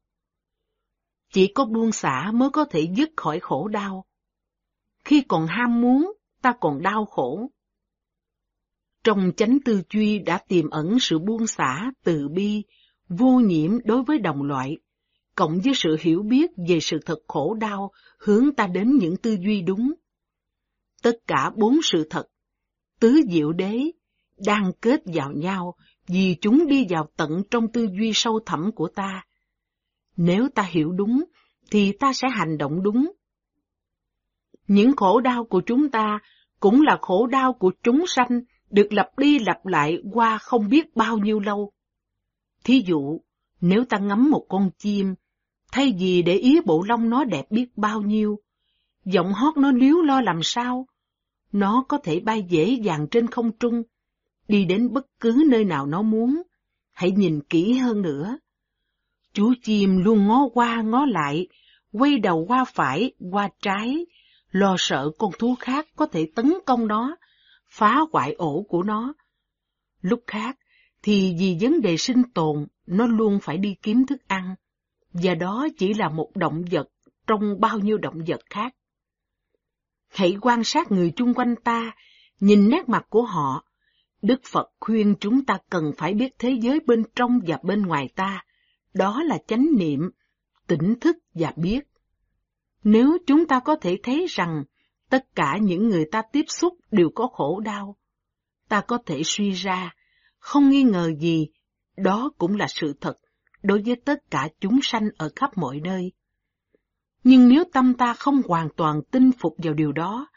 [1.33, 4.05] Chỉ có buông xả mới có thể dứt khỏi khổ đau.
[5.05, 7.49] Khi còn ham muốn, ta còn đau khổ.
[9.03, 12.63] Trong chánh tư duy đã tiềm ẩn sự buông xả, từ bi,
[13.09, 14.77] vô nhiễm đối với đồng loại,
[15.39, 19.37] cộng với sự hiểu biết về sự thật khổ đau hướng ta đến những tư
[19.41, 19.93] duy đúng.
[21.03, 22.27] Tất cả bốn sự thật,
[22.99, 23.91] tứ diệu đế,
[24.45, 25.75] đang kết vào nhau
[26.07, 29.25] vì chúng đi vào tận trong tư duy sâu thẳm của ta.
[30.17, 31.23] Nếu ta hiểu đúng,
[31.71, 33.11] thì ta sẽ hành động đúng.
[34.67, 36.19] Những khổ đau của chúng ta
[36.59, 40.95] cũng là khổ đau của chúng sanh được lặp đi lặp lại qua không biết
[40.95, 41.71] bao nhiêu lâu.
[42.63, 43.19] Thí dụ,
[43.61, 45.15] nếu ta ngắm một con chim,
[45.71, 48.39] thay vì để ý bộ lông nó đẹp biết bao nhiêu,
[49.05, 50.87] giọng hót nó liếu lo làm sao,
[51.51, 53.83] nó có thể bay dễ dàng trên không trung,
[54.47, 56.41] đi đến bất cứ nơi nào nó muốn.
[56.91, 58.37] Hãy nhìn kỹ hơn nữa.
[59.33, 61.47] Chú chim luôn ngó qua ngó lại,
[61.91, 64.05] quay đầu qua phải, qua trái,
[64.51, 67.15] lo sợ con thú khác có thể tấn công nó,
[67.69, 69.13] phá hoại ổ của nó.
[70.01, 70.59] Lúc khác,
[71.03, 74.55] thì vì vấn đề sinh tồn, nó luôn phải đi kiếm thức ăn,
[75.13, 76.89] và đó chỉ là một động vật
[77.27, 78.75] trong bao nhiêu động vật khác.
[80.07, 81.91] Hãy quan sát người chung quanh ta,
[82.39, 83.65] nhìn nét mặt của họ,
[84.21, 88.09] Đức Phật khuyên chúng ta cần phải biết thế giới bên trong và bên ngoài
[88.15, 88.45] ta,
[88.93, 90.09] đó là chánh niệm,
[90.67, 91.79] tỉnh thức và biết.
[92.83, 94.63] Nếu chúng ta có thể thấy rằng
[95.09, 97.97] tất cả những người ta tiếp xúc đều có khổ đau,
[98.67, 99.95] ta có thể suy ra,
[100.37, 101.47] không nghi ngờ gì,
[101.97, 103.15] đó cũng là sự thật
[103.63, 106.11] đối với tất cả chúng sanh ở khắp mọi nơi.
[107.23, 110.27] Nhưng nếu tâm ta không hoàn toàn tin phục vào điều đó,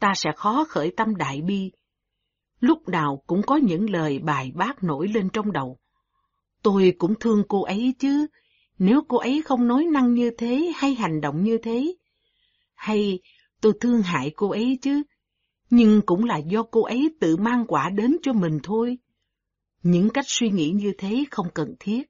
[0.00, 1.70] ta sẽ khó khởi tâm đại bi,
[2.60, 5.78] lúc nào cũng có những lời bài bác nổi lên trong đầu.
[6.62, 8.26] Tôi cũng thương cô ấy chứ,
[8.78, 11.94] nếu cô ấy không nói năng như thế hay hành động như thế.
[12.74, 13.20] Hay
[13.60, 15.02] tôi thương hại cô ấy chứ,
[15.70, 18.98] nhưng cũng là do cô ấy tự mang quả đến cho mình thôi.
[19.82, 22.02] Những cách suy nghĩ như thế không cần thiết.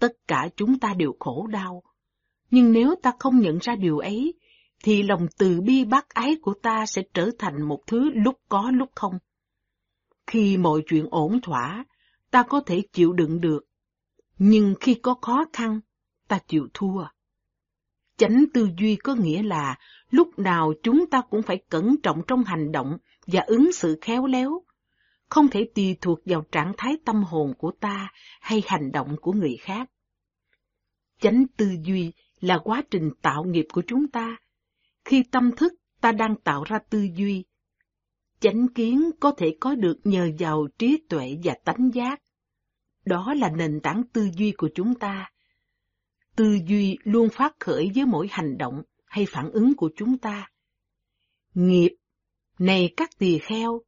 [0.00, 1.82] Tất cả chúng ta đều khổ đau.
[2.50, 4.34] Nhưng nếu ta không nhận ra điều ấy,
[4.82, 8.70] thì lòng từ bi bác ái của ta sẽ trở thành một thứ lúc có
[8.70, 9.18] lúc không.
[10.26, 11.84] Khi mọi chuyện ổn thỏa,
[12.30, 13.60] ta có thể chịu đựng được.
[14.38, 15.80] Nhưng khi có khó khăn,
[16.28, 17.04] ta chịu thua.
[18.16, 19.78] Chánh tư duy có nghĩa là
[20.10, 24.26] lúc nào chúng ta cũng phải cẩn trọng trong hành động và ứng xử khéo
[24.26, 24.62] léo,
[25.30, 29.32] không thể tùy thuộc vào trạng thái tâm hồn của ta hay hành động của
[29.32, 29.90] người khác.
[31.20, 34.36] Chánh tư duy là quá trình tạo nghiệp của chúng ta.
[35.04, 37.44] Khi tâm thức ta đang tạo ra tư duy,
[38.40, 42.22] Chánh kiến có thể có được nhờ vào trí tuệ và tánh giác.
[43.04, 45.30] Đó là nền tảng tư duy của chúng ta.
[46.36, 50.50] tư duy luôn phát khởi với mỗi hành động hay phản ứng của chúng ta.
[51.54, 51.96] Nghiệp,
[52.58, 53.80] này các tỳ kheo,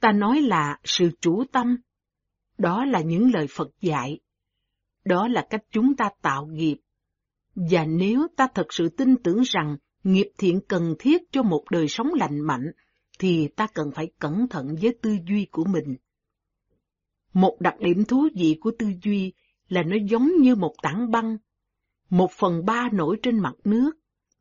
[0.00, 1.76] ta nói là sự chủ tâm.
[2.58, 4.20] Đó là những lời Phật dạy.
[5.04, 6.76] Đó là cách chúng ta tạo nghiệp.
[7.54, 11.88] Và nếu ta thật sự tin tưởng rằng nghiệp thiện cần thiết cho một đời
[11.88, 12.66] sống lành mạnh,
[13.18, 15.96] thì ta cần phải cẩn thận với tư duy của mình.
[17.32, 19.32] Một đặc điểm thú vị của tư duy
[19.68, 21.36] là nó giống như một tảng băng.
[22.10, 23.90] Một phần ba nổi trên mặt nước,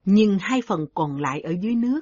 [0.06, 2.00] nhưng hai phần còn lại ở dưới nước.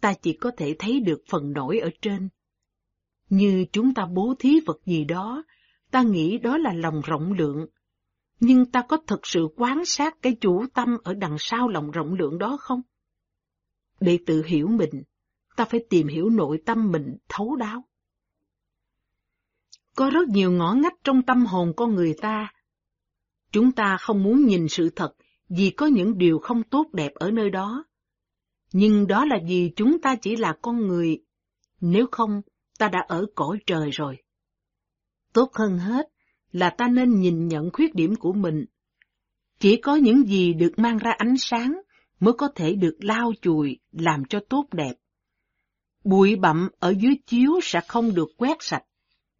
[0.00, 2.28] Ta chỉ có thể thấy được phần nổi ở trên.
[3.28, 5.44] Như chúng ta bố thí vật gì đó,
[5.90, 7.66] ta nghĩ đó là lòng rộng lượng.
[8.40, 12.14] Nhưng ta có thực sự quan sát cái chủ tâm ở đằng sau lòng rộng
[12.14, 12.82] lượng đó không?
[14.00, 15.02] Để tự hiểu mình,
[15.56, 17.84] ta phải tìm hiểu nội tâm mình thấu đáo.
[19.96, 22.52] Có rất nhiều ngõ ngách trong tâm hồn con người ta.
[23.52, 25.14] Chúng ta không muốn nhìn sự thật
[25.48, 27.84] vì có những điều không tốt đẹp ở nơi đó.
[28.72, 31.18] Nhưng đó là vì chúng ta chỉ là con người,
[31.80, 32.40] nếu không
[32.78, 34.16] ta đã ở cõi trời rồi.
[35.32, 36.08] Tốt hơn hết
[36.52, 38.64] là ta nên nhìn nhận khuyết điểm của mình.
[39.58, 41.80] Chỉ có những gì được mang ra ánh sáng
[42.20, 44.94] mới có thể được lau chùi làm cho tốt đẹp.
[46.04, 48.84] Bụi bặm ở dưới chiếu sẽ không được quét sạch,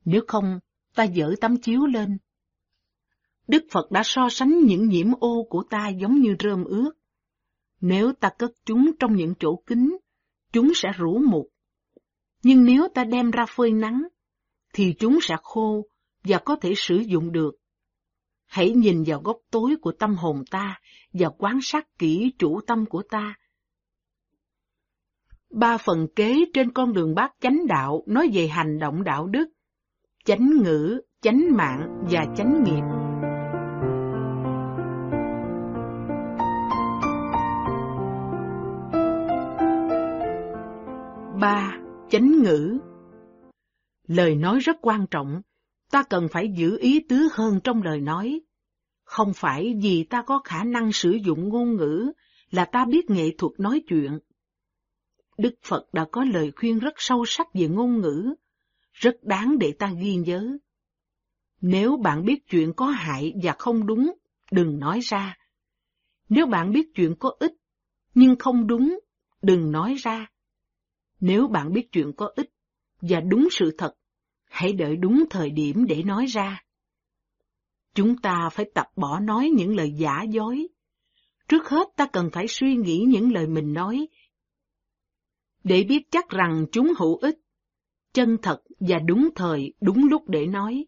[0.05, 0.61] nếu không
[0.95, 2.19] ta dỡ tấm chiếu lên.
[3.49, 6.93] Đức Phật đã so sánh những nhiễm ô của ta giống như rơm ướt.
[7.81, 9.97] Nếu ta cất chúng trong những chỗ kín,
[10.53, 11.49] chúng sẽ rũ mục.
[12.43, 14.03] Nhưng nếu ta đem ra phơi nắng,
[14.73, 15.87] thì chúng sẽ khô
[16.25, 17.55] và có thể sử dụng được.
[18.47, 20.81] Hãy nhìn vào góc tối của tâm hồn ta
[21.13, 23.35] và quan sát kỹ chủ tâm của ta.
[25.51, 29.49] Ba phần kế trên con đường bát chánh đạo nói về hành động đạo đức,
[30.25, 33.00] chánh ngữ, chánh mạng và chánh nghiệp.
[42.11, 42.79] Chánh ngữ
[44.07, 45.43] Lời nói rất quan trọng,
[45.91, 48.41] ta cần phải giữ ý tứ hơn trong lời nói.
[49.05, 52.13] Không phải vì ta có khả năng sử dụng ngôn ngữ
[52.51, 54.19] là ta biết nghệ thuật nói chuyện.
[55.39, 58.35] Đức Phật đã có lời khuyên rất sâu sắc về ngôn ngữ,
[58.93, 60.59] rất đáng để ta ghi nhớ.
[61.61, 64.13] Nếu bạn biết chuyện có hại và không đúng,
[64.51, 65.37] đừng nói ra.
[66.29, 67.53] Nếu bạn biết chuyện có ích,
[68.15, 68.99] nhưng không đúng,
[69.43, 70.27] đừng nói ra.
[71.21, 72.51] Nếu bạn biết chuyện có ích
[73.01, 73.95] và đúng sự thật,
[74.45, 76.63] hãy đợi đúng thời điểm để nói ra.
[77.95, 80.69] Chúng ta phải tập bỏ nói những lời giả dối.
[81.49, 84.09] Trước hết ta cần phải suy nghĩ những lời mình nói,
[85.65, 87.39] để biết chắc rằng chúng hữu ích,
[88.13, 90.87] chân thật và đúng thời, đúng lúc để nói.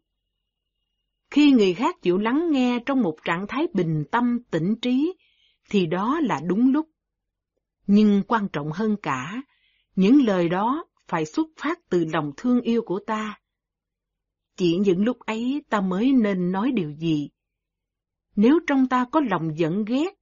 [1.31, 5.15] Khi người khác chịu lắng nghe trong một trạng thái bình tâm, tỉnh trí,
[5.71, 6.89] thì đó là đúng lúc.
[7.87, 9.43] Nhưng quan trọng hơn cả
[9.95, 13.41] những lời đó phải xuất phát từ lòng thương yêu của ta.
[14.57, 17.31] Chỉ những lúc ấy ta mới nên nói điều gì.
[18.37, 20.15] Nếu trong ta có lòng giận ghét,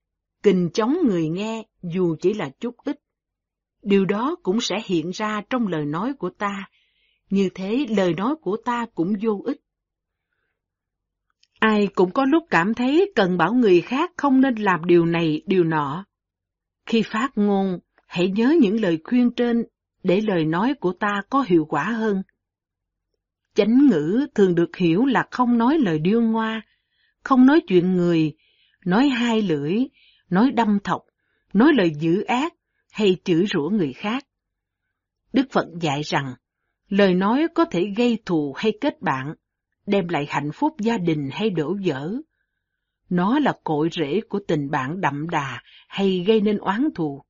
[0.42, 3.00] kình chống người nghe dù chỉ là chút ít,
[3.82, 6.68] điều đó cũng sẽ hiện ra trong lời nói của ta,
[7.30, 9.60] như thế lời nói của ta cũng vô ích.
[11.60, 15.42] Ai cũng có lúc cảm thấy cần bảo người khác không nên làm điều này,
[15.46, 16.04] điều nọ.
[16.86, 17.78] Khi phát ngôn,
[18.10, 19.64] hãy nhớ những lời khuyên trên
[20.02, 22.22] để lời nói của ta có hiệu quả hơn.
[23.54, 26.62] Chánh ngữ thường được hiểu là không nói lời điêu ngoa,
[27.24, 28.36] không nói chuyện người,
[28.84, 29.76] nói hai lưỡi,
[30.30, 31.02] nói đâm thọc,
[31.52, 32.54] nói lời dữ ác
[32.90, 34.26] hay chửi rủa người khác.
[35.32, 36.34] Đức Phật dạy rằng,
[36.88, 39.34] lời nói có thể gây thù hay kết bạn,
[39.86, 42.12] đem lại hạnh phúc gia đình hay đổ vỡ.
[43.10, 47.22] Nó là cội rễ của tình bạn đậm đà hay gây nên oán thù.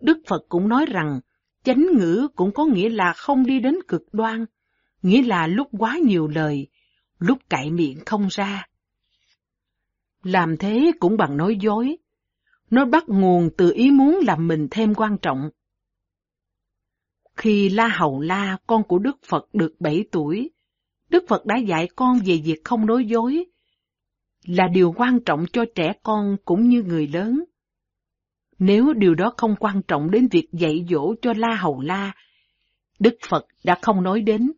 [0.00, 1.20] Đức Phật cũng nói rằng,
[1.64, 4.44] chánh ngữ cũng có nghĩa là không đi đến cực đoan,
[5.02, 6.68] nghĩa là lúc quá nhiều lời,
[7.18, 8.66] lúc cậy miệng không ra.
[10.22, 11.96] Làm thế cũng bằng nói dối.
[12.70, 15.50] Nó bắt nguồn từ ý muốn làm mình thêm quan trọng.
[17.36, 20.50] Khi La Hầu La, con của Đức Phật được bảy tuổi,
[21.08, 23.44] Đức Phật đã dạy con về việc không nói dối,
[24.46, 27.44] là điều quan trọng cho trẻ con cũng như người lớn.
[28.58, 32.14] Nếu điều đó không quan trọng đến việc dạy dỗ cho La Hầu La,
[32.98, 34.52] Đức Phật đã không nói đến.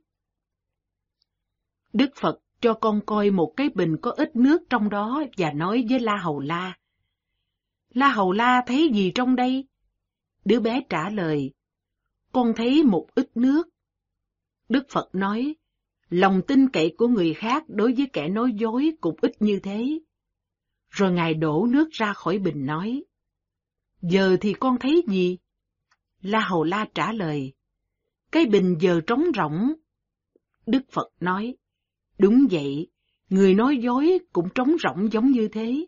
[1.93, 5.85] Đức Phật cho con coi một cái bình có ít nước trong đó và nói
[5.91, 6.79] với La Hầu La.
[7.95, 9.69] La Hầu La thấy gì trong đây?
[10.45, 11.51] Đứa bé trả lời,
[12.33, 13.69] con thấy một ít nước.
[14.69, 15.55] Đức Phật nói,
[16.09, 20.01] lòng tin cậy của người khác đối với kẻ nói dối cũng ít như thế.
[20.91, 23.05] Rồi Ngài đổ nước ra khỏi bình nói,
[24.03, 25.39] Giờ thì con thấy gì?
[26.23, 27.53] La Hầu La trả lời,
[28.33, 29.73] Cái bình giờ trống rỗng.
[30.67, 31.57] Đức Phật nói,
[32.19, 32.91] Đúng vậy,
[33.29, 35.87] người nói dối cũng trống rỗng giống như thế.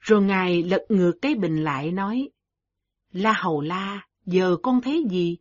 [0.00, 2.28] Rồi Ngài lật ngược cái bình lại nói,
[3.12, 5.36] La Hầu La, giờ con thấy gì?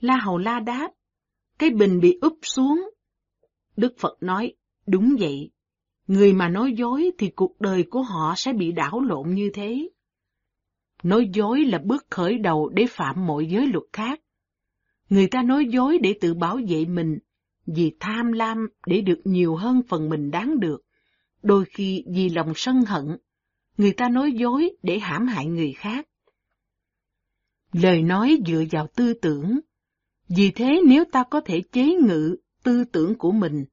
[0.00, 0.90] La Hầu La đáp,
[1.58, 2.90] cái bình bị úp xuống.
[3.76, 4.54] Đức Phật nói,
[4.86, 5.50] đúng vậy,
[6.06, 9.88] người mà nói dối thì cuộc đời của họ sẽ bị đảo lộn như thế.
[11.02, 14.20] Nói dối là bước khởi đầu để phạm mọi giới luật khác.
[15.10, 17.18] Người ta nói dối để tự bảo vệ mình,
[17.66, 20.82] vì tham lam để được nhiều hơn phần mình đáng được.
[21.42, 23.16] Đôi khi vì lòng sân hận,
[23.76, 26.08] người ta nói dối để hãm hại người khác.
[27.72, 29.60] Lời nói dựa vào tư tưởng.
[30.28, 33.64] Vì thế nếu ta có thể chế ngự tư tưởng của mình,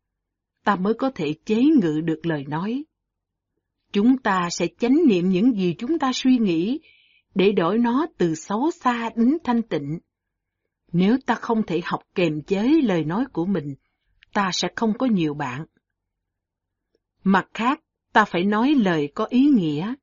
[0.63, 2.84] ta mới có thể chế ngự được lời nói.
[3.91, 6.80] Chúng ta sẽ chánh niệm những gì chúng ta suy nghĩ
[7.36, 9.99] để đổi nó từ xấu xa đến thanh tịnh.
[10.91, 13.75] Nếu ta không thể học kềm chế lời nói của mình,
[14.33, 15.65] ta sẽ không có nhiều bạn.
[17.23, 17.79] Mặt khác,
[18.13, 19.93] ta phải nói lời có ý nghĩa.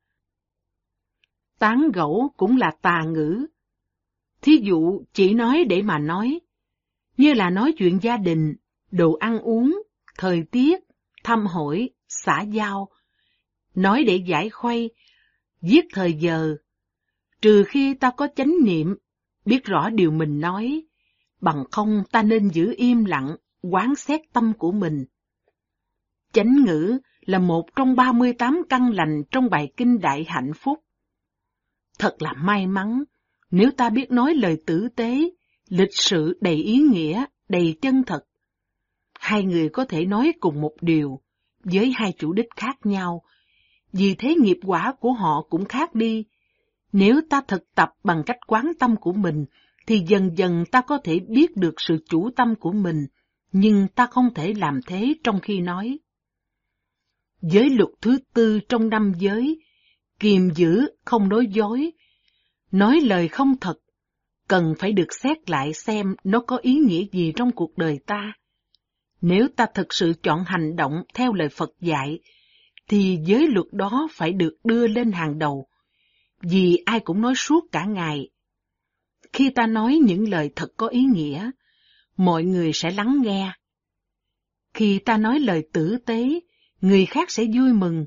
[1.59, 3.47] Tán gẫu cũng là tà ngữ.
[4.43, 6.41] Thí dụ chỉ nói để mà nói,
[7.17, 8.55] như là nói chuyện gia đình,
[8.91, 9.83] đồ ăn uống,
[10.19, 10.81] thời tiết,
[11.25, 12.89] thăm hỏi, xã giao,
[13.75, 14.95] nói để giải khuây,
[15.61, 16.57] giết thời giờ,
[17.43, 18.97] trừ khi ta có chánh niệm,
[19.45, 20.83] biết rõ điều mình nói,
[21.41, 25.05] bằng không ta nên giữ im lặng, quán xét tâm của mình.
[26.33, 30.79] Chánh ngữ là một trong 38 căn lành trong bài kinh Đại Hạnh Phúc.
[31.99, 33.05] Thật là may mắn
[33.51, 35.31] nếu ta biết nói lời tử tế,
[35.69, 38.25] lịch sự đầy ý nghĩa, đầy chân thật.
[39.21, 41.21] Hai người có thể nói cùng một điều,
[41.65, 43.23] với hai chủ đích khác nhau,
[43.93, 46.25] vì thế nghiệp quả của họ cũng khác đi.
[46.93, 49.45] Nếu ta thực tập bằng cách quán tâm của mình,
[49.87, 53.07] thì dần dần ta có thể biết được sự chủ tâm của mình,
[53.53, 55.99] nhưng ta không thể làm thế trong khi nói.
[57.41, 59.61] Giới luật thứ tư trong năm giới,
[60.19, 61.93] kiềm giữ không nói dối,
[62.73, 63.79] nói lời không thật,
[64.49, 68.33] cần phải được xét lại xem nó có ý nghĩa gì trong cuộc đời ta.
[69.21, 72.21] Nếu ta thực sự chọn hành động theo lời Phật dạy,
[72.89, 75.67] thì giới luật đó phải được đưa lên hàng đầu,
[76.43, 78.31] vì ai cũng nói suốt cả ngày.
[79.33, 81.51] Khi ta nói những lời thật có ý nghĩa,
[82.17, 83.53] mọi người sẽ lắng nghe.
[84.75, 86.41] Khi ta nói lời tử tế,
[86.81, 88.07] người khác sẽ vui mừng.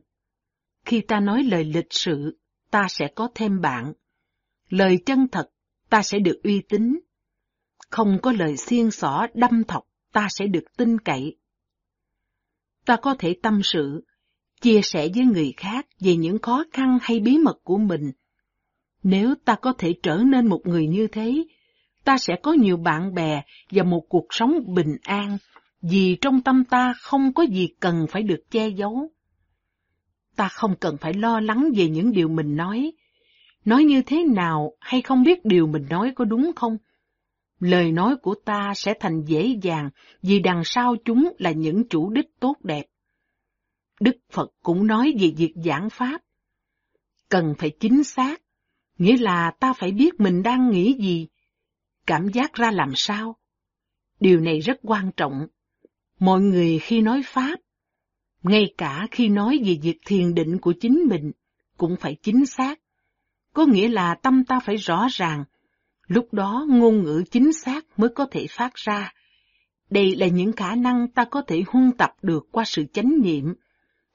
[0.86, 2.39] Khi ta nói lời lịch sự,
[2.71, 3.93] ta sẽ có thêm bạn.
[4.69, 5.49] Lời chân thật,
[5.89, 6.99] ta sẽ được uy tín.
[7.89, 11.38] Không có lời xiên xỏ đâm thọc, ta sẽ được tin cậy.
[12.86, 14.05] Ta có thể tâm sự,
[14.61, 18.11] chia sẻ với người khác về những khó khăn hay bí mật của mình.
[19.08, 21.45] Nếu ta có thể trở nên một người như thế,
[22.03, 23.41] ta sẽ có nhiều bạn bè
[23.72, 25.38] và một cuộc sống bình an,
[25.82, 29.12] vì trong tâm ta không có gì cần phải được che giấu.
[30.36, 32.91] Ta không cần phải lo lắng về những điều mình nói,
[33.66, 36.78] nói như thế nào hay không biết điều mình nói có đúng không.
[37.60, 39.89] Lời nói của ta sẽ thành dễ dàng
[40.22, 42.86] vì đằng sau chúng là những chủ đích tốt đẹp.
[43.99, 46.22] Đức Phật cũng nói về việc giảng Pháp.
[47.30, 48.41] Cần phải chính xác,
[48.97, 51.27] nghĩa là ta phải biết mình đang nghĩ gì,
[52.07, 53.35] cảm giác ra làm sao.
[54.19, 55.47] Điều này rất quan trọng.
[56.19, 57.59] Mọi người khi nói Pháp,
[58.43, 61.31] ngay cả khi nói về việc thiền định của chính mình,
[61.77, 62.79] cũng phải chính xác.
[63.53, 65.43] Có nghĩa là tâm ta phải rõ ràng,
[66.07, 69.13] lúc đó ngôn ngữ chính xác mới có thể phát ra.
[69.89, 73.53] Đây là những khả năng ta có thể huân tập được qua sự chánh niệm,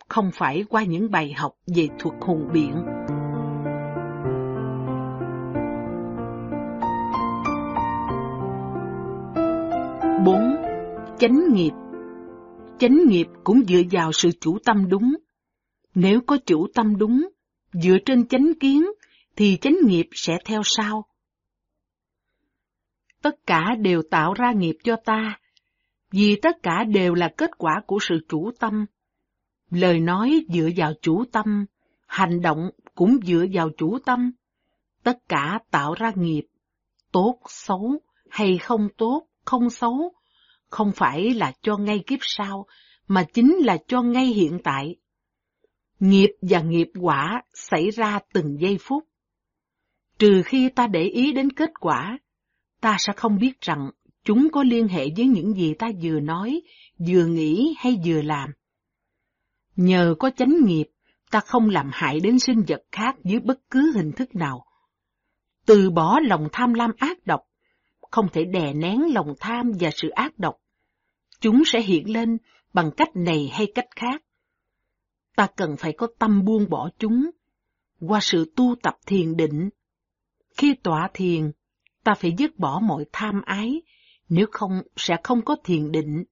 [0.09, 2.75] không phải qua những bài học về thuật hùng biện.
[10.25, 10.57] 4.
[11.19, 11.71] Chánh nghiệp
[12.79, 15.17] Chánh nghiệp cũng dựa vào sự chủ tâm đúng.
[15.95, 17.29] Nếu có chủ tâm đúng,
[17.73, 18.87] dựa trên chánh kiến,
[19.37, 21.05] thì chánh nghiệp sẽ theo sau.
[23.23, 25.39] Tất cả đều tạo ra nghiệp cho ta,
[26.11, 28.87] vì tất cả đều là kết quả của sự chủ tâm.
[29.71, 31.65] Lời nói dựa vào chủ tâm,
[32.07, 34.33] hành động cũng dựa vào chủ tâm.
[35.03, 36.47] Tất cả tạo ra nghiệp,
[37.13, 37.95] tốt, xấu
[38.29, 40.13] hay không tốt, không xấu,
[40.69, 42.67] không phải là cho ngay kiếp sau,
[43.09, 44.97] mà chính là cho ngay hiện tại.
[46.01, 49.05] Nghiệp và nghiệp quả xảy ra từng giây phút.
[50.19, 52.19] Trừ khi ta để ý đến kết quả,
[52.81, 53.91] ta sẽ không biết rằng
[54.25, 56.61] chúng có liên hệ với những gì ta vừa nói,
[56.99, 58.51] vừa nghĩ hay vừa làm.
[59.77, 60.87] Nhờ có chánh nghiệp,
[61.31, 64.65] Ta không làm hại đến sinh vật khác dưới bất cứ hình thức nào.
[65.67, 67.41] Từ bỏ lòng tham lam ác độc,
[68.11, 70.57] không thể đè nén lòng tham và sự ác độc.
[71.41, 72.39] Chúng sẽ hiện lên
[72.73, 74.23] bằng cách này hay cách khác.
[75.37, 77.31] Ta cần phải có tâm buông bỏ chúng
[78.01, 79.69] qua sự tu tập thiền định.
[80.57, 81.53] Khi tọa thiền,
[82.05, 83.83] ta phải dứt bỏ mọi tham ái,
[84.29, 86.25] nếu không sẽ không có thiền định.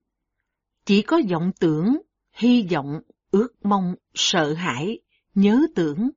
[0.84, 1.98] Chỉ có vọng tưởng,
[2.32, 3.00] hy vọng,
[3.30, 4.98] ước mong, sợ hãi,
[5.34, 6.10] nhớ tưởng.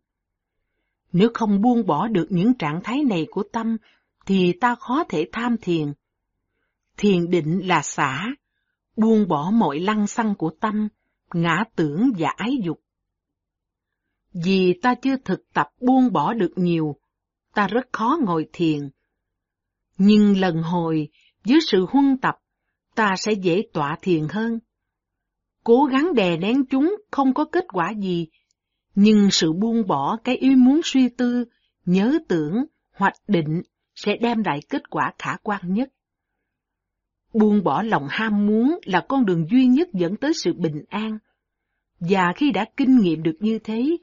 [1.12, 3.78] Nếu không buông bỏ được những trạng thái này của tâm,
[4.26, 5.94] thì ta khó thể tham thiền.
[6.98, 8.28] Thiền định là xả,
[8.98, 10.88] buông bỏ mọi lăng xăng của tâm,
[11.34, 12.82] ngã tưởng và ái dục.
[14.34, 16.96] Vì ta chưa thực tập buông bỏ được nhiều,
[17.54, 18.90] ta rất khó ngồi thiền.
[19.98, 21.10] Nhưng lần hồi,
[21.46, 22.36] dưới sự huân tập,
[22.96, 24.60] ta sẽ dễ tọa thiền hơn.
[25.64, 28.28] Cố gắng đè nén chúng không có kết quả gì,
[28.96, 31.46] nhưng sự buông bỏ cái ý muốn suy tư,
[31.86, 32.54] nhớ tưởng,
[32.92, 33.62] hoạch định
[34.06, 35.90] sẽ đem lại kết quả khả quan nhất.
[37.34, 41.18] Buông bỏ lòng ham muốn là con đường duy nhất dẫn tới sự bình an.
[42.00, 43.98] Và khi đã kinh nghiệm được như thế,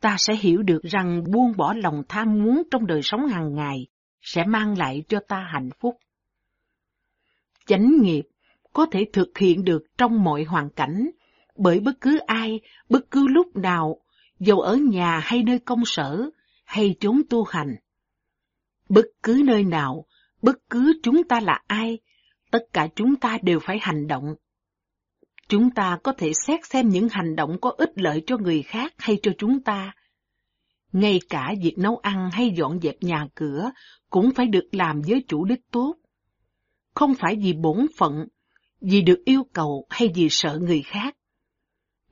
[0.00, 3.86] ta sẽ hiểu được rằng buông bỏ lòng tham muốn trong đời sống hàng ngày
[4.20, 5.96] sẽ mang lại cho ta hạnh phúc.
[7.66, 8.28] Chánh nghiệp
[8.72, 11.10] có thể thực hiện được trong mọi hoàn cảnh,
[11.56, 14.00] bởi bất cứ ai, bất cứ lúc nào,
[14.38, 16.30] dầu ở nhà hay nơi công sở,
[16.64, 17.76] hay chốn tu hành.
[18.94, 20.06] Bất cứ nơi nào,
[20.42, 21.98] bất cứ chúng ta là ai,
[22.50, 24.34] tất cả chúng ta đều phải hành động.
[25.48, 28.94] Chúng ta có thể xét xem những hành động có ích lợi cho người khác
[28.98, 29.94] hay cho chúng ta.
[30.92, 33.70] Ngay cả việc nấu ăn hay dọn dẹp nhà cửa
[34.10, 35.96] cũng phải được làm với chủ đích tốt.
[36.94, 38.26] Không phải vì bổn phận,
[38.80, 41.16] vì được yêu cầu hay vì sợ người khác.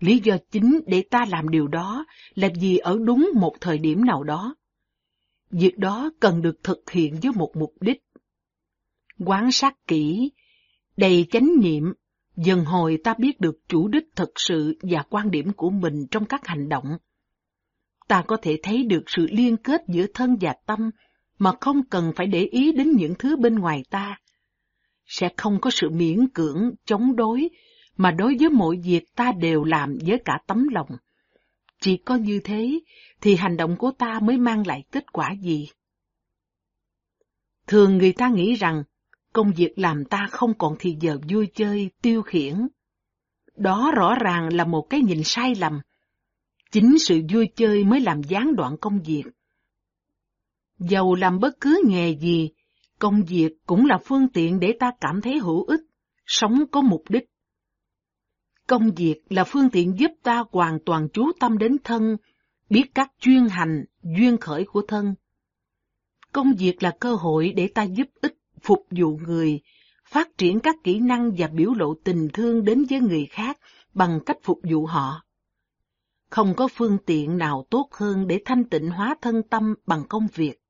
[0.01, 2.05] Lý do chính để ta làm điều đó
[2.35, 4.55] là vì ở đúng một thời điểm nào đó.
[5.51, 8.03] Việc đó cần được thực hiện với một mục đích.
[9.18, 10.30] Quán sát kỹ,
[10.96, 11.92] đầy chánh niệm,
[12.36, 16.24] dần hồi ta biết được chủ đích thực sự và quan điểm của mình trong
[16.24, 16.98] các hành động.
[18.09, 20.90] Ta có thể thấy được sự liên kết giữa thân và tâm
[21.38, 24.18] mà không cần phải để ý đến những thứ bên ngoài ta.
[25.07, 27.48] Sẽ không có sự miễn cưỡng, chống đối,
[27.96, 30.88] mà đối với mọi việc ta đều làm với cả tấm lòng.
[31.81, 32.81] Chỉ có như thế
[33.20, 35.68] thì hành động của ta mới mang lại kết quả gì?
[37.66, 38.83] Thường người ta nghĩ rằng
[39.33, 42.68] công việc làm ta không còn thì giờ vui chơi, tiêu khiển.
[43.57, 45.81] Đó rõ ràng là một cái nhìn sai lầm.
[46.70, 49.24] Chính sự vui chơi mới làm gián đoạn công việc.
[50.78, 52.51] Dầu làm bất cứ nghề gì,
[52.99, 55.81] công việc cũng là phương tiện để ta cảm thấy hữu ích,
[56.26, 57.30] sống có mục đích.
[58.70, 62.16] Công việc là phương tiện giúp ta hoàn toàn chú tâm đến thân,
[62.68, 65.14] biết các chuyên hành, duyên khởi của thân.
[66.32, 69.60] Công việc là cơ hội để ta giúp ích, phục vụ người,
[70.04, 73.58] phát triển các kỹ năng và biểu lộ tình thương đến với người khác
[73.94, 75.24] bằng cách phục vụ họ.
[76.30, 80.26] Không có phương tiện nào tốt hơn để thanh tịnh hóa thân tâm bằng công
[80.34, 80.60] việc.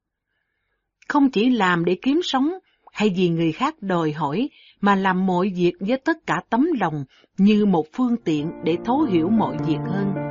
[1.09, 2.53] Không chỉ làm để kiếm sống
[2.93, 4.49] hay vì người khác đòi hỏi
[4.81, 7.05] mà làm mọi việc với tất cả tấm lòng
[7.39, 10.31] như một phương tiện để thấu hiểu mọi việc hơn.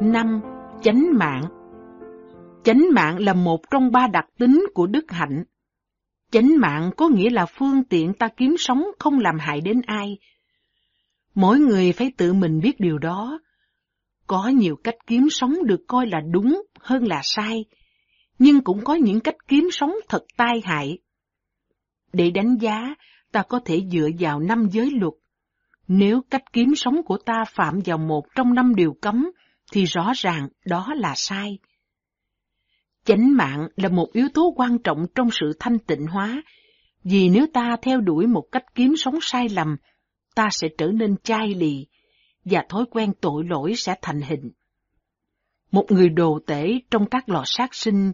[0.00, 0.40] năm
[0.82, 1.42] Chánh mạng
[2.64, 5.44] Chánh mạng là một trong ba đặc tính của đức hạnh.
[6.30, 10.18] Chánh mạng có nghĩa là phương tiện ta kiếm sống không làm hại đến ai.
[11.34, 13.40] Mỗi người phải tự mình biết điều đó.
[14.26, 17.64] Có nhiều cách kiếm sống được coi là đúng hơn là sai,
[18.38, 20.98] nhưng cũng có những cách kiếm sống thật tai hại.
[22.12, 22.94] Để đánh giá,
[23.32, 25.14] ta có thể dựa vào năm giới luật.
[25.88, 29.30] Nếu cách kiếm sống của ta phạm vào một trong năm điều cấm,
[29.72, 31.58] thì rõ ràng đó là sai.
[33.04, 36.42] Chánh mạng là một yếu tố quan trọng trong sự thanh tịnh hóa,
[37.04, 39.76] vì nếu ta theo đuổi một cách kiếm sống sai lầm,
[40.34, 41.86] ta sẽ trở nên chai lì,
[42.44, 44.50] và thói quen tội lỗi sẽ thành hình.
[45.70, 48.12] Một người đồ tể trong các lò sát sinh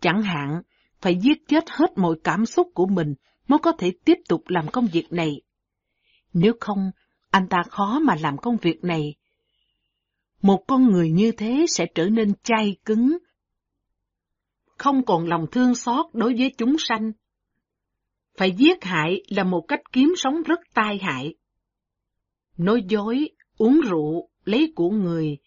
[0.00, 0.62] Chẳng hạn,
[1.00, 3.14] phải giết chết hết mọi cảm xúc của mình
[3.48, 5.40] mới có thể tiếp tục làm công việc này.
[6.32, 6.90] Nếu không,
[7.30, 9.14] anh ta khó mà làm công việc này.
[10.42, 13.18] Một con người như thế sẽ trở nên chai cứng,
[14.78, 17.12] không còn lòng thương xót đối với chúng sanh.
[18.36, 21.34] Phải giết hại là một cách kiếm sống rất tai hại.
[22.56, 25.38] Nói dối, uống rượu, lấy của người,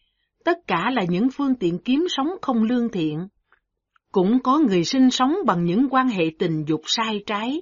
[0.43, 3.27] tất cả là những phương tiện kiếm sống không lương thiện.
[4.11, 7.61] Cũng có người sinh sống bằng những quan hệ tình dục sai trái.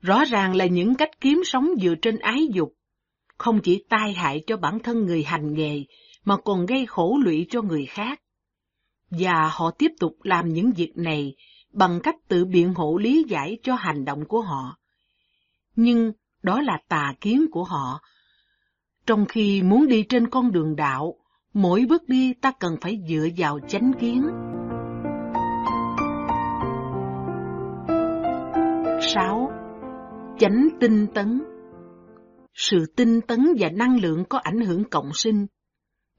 [0.00, 2.74] Rõ ràng là những cách kiếm sống dựa trên ái dục.
[3.38, 5.84] không chỉ tai hại cho bản thân người hành nghề,
[6.24, 8.20] mà còn gây khổ lụy cho người khác.
[9.10, 11.34] Và họ tiếp tục làm những việc này
[11.72, 14.76] bằng cách tự biện hộ lý giải cho hành động của họ.
[15.76, 16.12] Nhưng
[16.42, 18.00] đó là tà kiến của họ.
[19.06, 21.14] Trong khi muốn đi trên con đường đạo,
[21.54, 24.26] mỗi bước đi ta cần phải dựa vào chánh kiến.
[29.00, 29.50] 6.
[30.38, 31.40] Chánh tinh tấn
[32.54, 35.46] Sự tinh tấn và năng lượng có ảnh hưởng cộng sinh.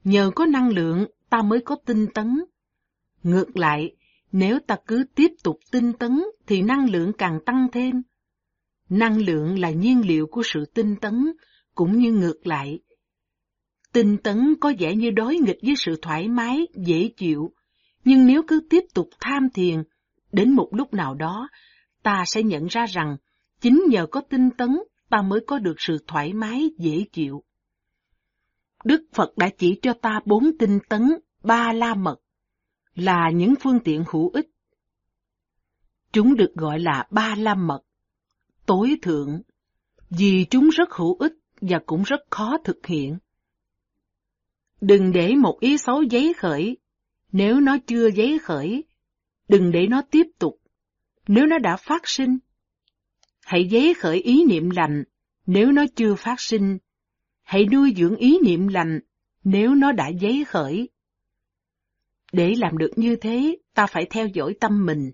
[0.04, 2.40] Nhờ có năng lượng, ta mới có tinh tấn.
[3.22, 3.96] Ngược lại,
[4.32, 8.02] nếu ta cứ tiếp tục tinh tấn, thì năng lượng càng tăng thêm.
[8.88, 11.32] Năng lượng là nhiên liệu của sự tinh tấn,
[11.74, 12.80] cũng như ngược lại.
[13.92, 17.52] Tinh tấn có vẻ như đối nghịch với sự thoải mái, dễ chịu,
[18.04, 19.82] nhưng nếu cứ tiếp tục tham thiền,
[20.32, 21.48] đến một lúc nào đó,
[22.02, 23.16] ta sẽ nhận ra rằng
[23.60, 24.78] chính nhờ có tinh tấn
[25.10, 27.44] ta mới có được sự thoải mái, dễ chịu.
[28.84, 31.10] Đức Phật đã chỉ cho ta bốn tinh tấn,
[31.42, 32.16] ba la mật,
[32.94, 34.50] là những phương tiện hữu ích.
[36.12, 37.80] Chúng được gọi là ba la mật,
[38.66, 39.42] tối thượng,
[40.10, 43.18] vì chúng rất hữu ích và cũng rất khó thực hiện.
[44.80, 46.76] Đừng để một ý xấu giấy khởi,
[47.32, 48.84] nếu nó chưa giấy khởi,
[49.48, 50.59] đừng để nó tiếp tục,
[51.32, 52.38] nếu nó đã phát sinh.
[53.44, 55.04] Hãy dấy khởi ý niệm lành,
[55.46, 56.78] nếu nó chưa phát sinh.
[57.42, 59.00] Hãy nuôi dưỡng ý niệm lành,
[59.44, 60.88] nếu nó đã dấy khởi.
[62.32, 65.10] Để làm được như thế, ta phải theo dõi tâm mình,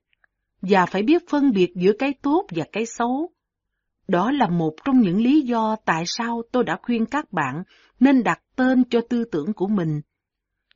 [0.62, 3.30] và phải biết phân biệt giữa cái tốt và cái xấu.
[4.08, 7.62] Đó là một trong những lý do tại sao tôi đã khuyên các bạn
[8.00, 10.00] nên đặt tên cho tư tưởng của mình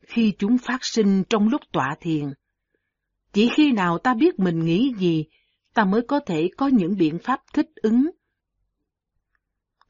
[0.06, 2.32] khi chúng phát sinh trong lúc tọa thiền.
[3.32, 5.24] Chỉ khi nào ta biết mình nghĩ gì,
[5.74, 8.10] ta mới có thể có những biện pháp thích ứng.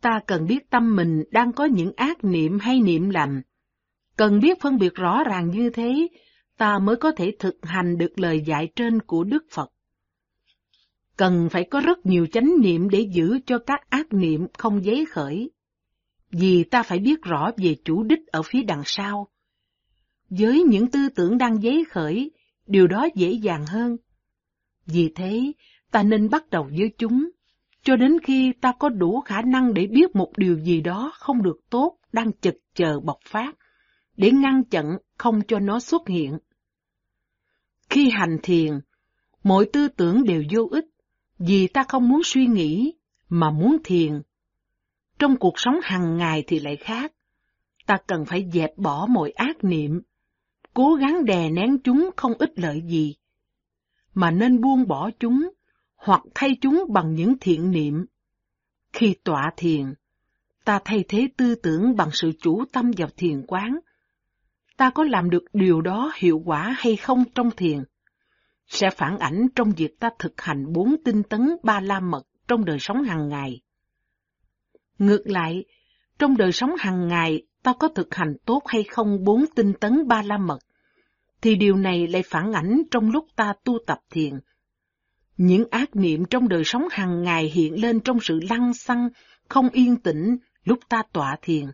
[0.01, 3.43] Ta cần biết tâm mình đang có những ác niệm hay niệm lành.
[4.17, 6.09] Cần biết phân biệt rõ ràng như thế,
[6.57, 9.73] ta mới có thể thực hành được lời dạy trên của Đức Phật.
[11.17, 15.07] Cần phải có rất nhiều chánh niệm để giữ cho các ác niệm không giấy
[15.07, 15.51] khởi.
[16.31, 19.29] Vì ta phải biết rõ về chủ đích ở phía đằng sau.
[20.31, 22.31] Với những tư tưởng đang giấy khởi,
[22.71, 23.97] điều đó dễ dàng hơn.
[24.87, 25.53] Vì thế,
[25.91, 27.31] ta nên bắt đầu với chúng,
[27.83, 31.43] cho đến khi ta có đủ khả năng để biết một điều gì đó không
[31.43, 33.57] được tốt đang chực chờ bộc phát,
[34.17, 36.39] để ngăn chặn không cho nó xuất hiện.
[37.91, 38.81] Khi hành thiền,
[39.43, 40.85] mọi tư tưởng đều vô ích,
[41.39, 42.95] vì ta không muốn suy nghĩ,
[43.29, 44.23] mà muốn thiền.
[45.19, 47.13] Trong cuộc sống hàng ngày thì lại khác.
[47.87, 50.03] Ta cần phải dẹp bỏ mọi ác niệm,
[50.75, 53.15] cố gắng đè nén chúng không ích lợi gì,
[54.15, 55.51] mà nên buông bỏ chúng,
[55.97, 58.07] hoặc thay chúng bằng những thiện niệm.
[58.93, 59.95] Khi tọa thiền,
[60.65, 63.79] ta thay thế tư tưởng bằng sự chủ tâm vào thiền quán.
[64.77, 67.79] Ta có làm được điều đó hiệu quả hay không trong thiền?
[68.67, 72.65] Sẽ phản ảnh trong việc ta thực hành bốn tinh tấn ba la mật trong
[72.65, 73.61] đời sống hàng ngày.
[74.99, 75.65] Ngược lại,
[76.19, 80.09] trong đời sống hàng ngày ta có thực hành tốt hay không bốn tinh tấn
[80.09, 80.59] ba la mật,
[81.43, 84.41] thì điều này lại phản ảnh trong lúc ta tu tập thiền.
[85.37, 89.09] Những ác niệm trong đời sống hàng ngày hiện lên trong sự lăng xăng,
[89.49, 91.67] không yên tĩnh lúc ta tọa thiền.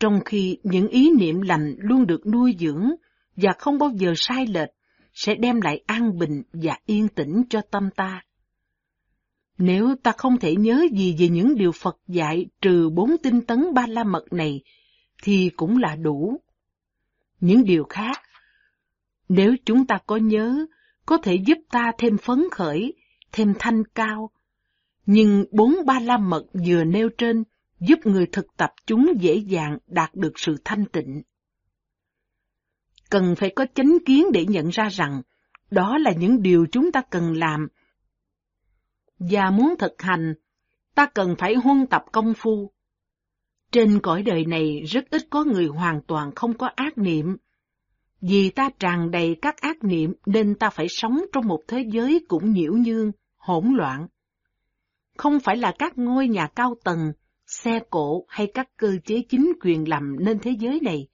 [0.00, 2.90] Trong khi những ý niệm lành luôn được nuôi dưỡng
[3.36, 4.70] và không bao giờ sai lệch,
[5.14, 8.22] sẽ đem lại an bình và yên tĩnh cho tâm ta.
[9.62, 13.74] Nếu ta không thể nhớ gì về những điều Phật dạy trừ bốn tinh tấn
[13.74, 14.62] ba la mật này,
[15.22, 16.40] thì cũng là đủ.
[17.40, 18.20] Những điều khác,
[19.28, 20.66] nếu chúng ta có nhớ,
[21.06, 22.94] có thể giúp ta thêm phấn khởi,
[23.32, 24.30] thêm thanh cao.
[25.06, 27.44] Nhưng bốn ba la mật vừa nêu trên
[27.80, 31.22] giúp người thực tập chúng dễ dàng đạt được sự thanh tịnh.
[33.10, 35.22] Cần phải có chánh kiến để nhận ra rằng
[35.70, 37.68] đó là những điều chúng ta cần làm.
[39.30, 40.34] Và muốn thực hành,
[40.94, 42.72] ta cần phải huân tập công phu.
[43.72, 47.36] Trên cõi đời này rất ít có người hoàn toàn không có ác niệm.
[48.20, 52.24] Vì ta tràn đầy các ác niệm nên ta phải sống trong một thế giới
[52.28, 54.06] cũng nhiễu nhương, hỗn loạn.
[55.16, 57.12] Không phải là các ngôi nhà cao tầng,
[57.46, 61.08] xe cộ hay các cơ chế chính quyền làm nên thế giới này.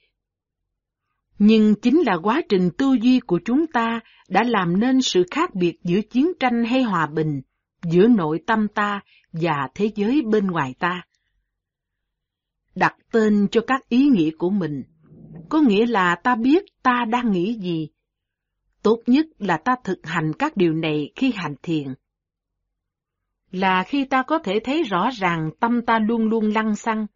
[1.39, 5.55] Nhưng chính là quá trình tư duy của chúng ta đã làm nên sự khác
[5.55, 7.41] biệt giữa chiến tranh hay hòa bình,
[7.83, 9.01] giữa nội tâm ta
[9.33, 11.03] và thế giới bên ngoài ta.
[12.75, 14.83] Đặt tên cho các ý nghĩa của mình,
[15.49, 17.89] có nghĩa là ta biết ta đang nghĩ gì.
[18.83, 21.95] Tốt nhất là ta thực hành các điều này khi hành thiền.
[23.51, 27.07] Là khi ta có thể thấy rõ ràng tâm ta luôn luôn lăng xăng,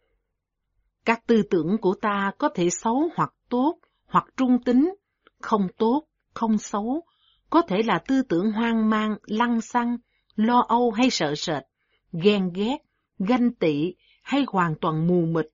[1.05, 4.95] Các tư tưởng của ta có thể xấu hoặc tốt, hoặc trung tính,
[5.41, 6.03] không tốt,
[6.33, 7.03] không xấu,
[7.49, 9.97] có thể là tư tưởng hoang mang, lăng xăng,
[10.35, 11.63] lo âu hay sợ sệt,
[12.11, 12.77] ghen ghét,
[13.19, 15.45] ganh tị hay hoàn toàn mù mịt.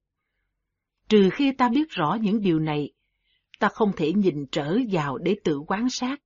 [1.09, 2.89] Trừ khi ta biết rõ những điều này,
[3.59, 6.21] ta không thể nhìn trở vào để tự quan sát.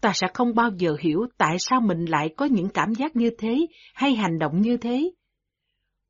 [0.00, 3.30] Ta sẽ không bao giờ hiểu tại sao mình lại có những cảm giác như
[3.38, 5.10] thế hay hành động như thế.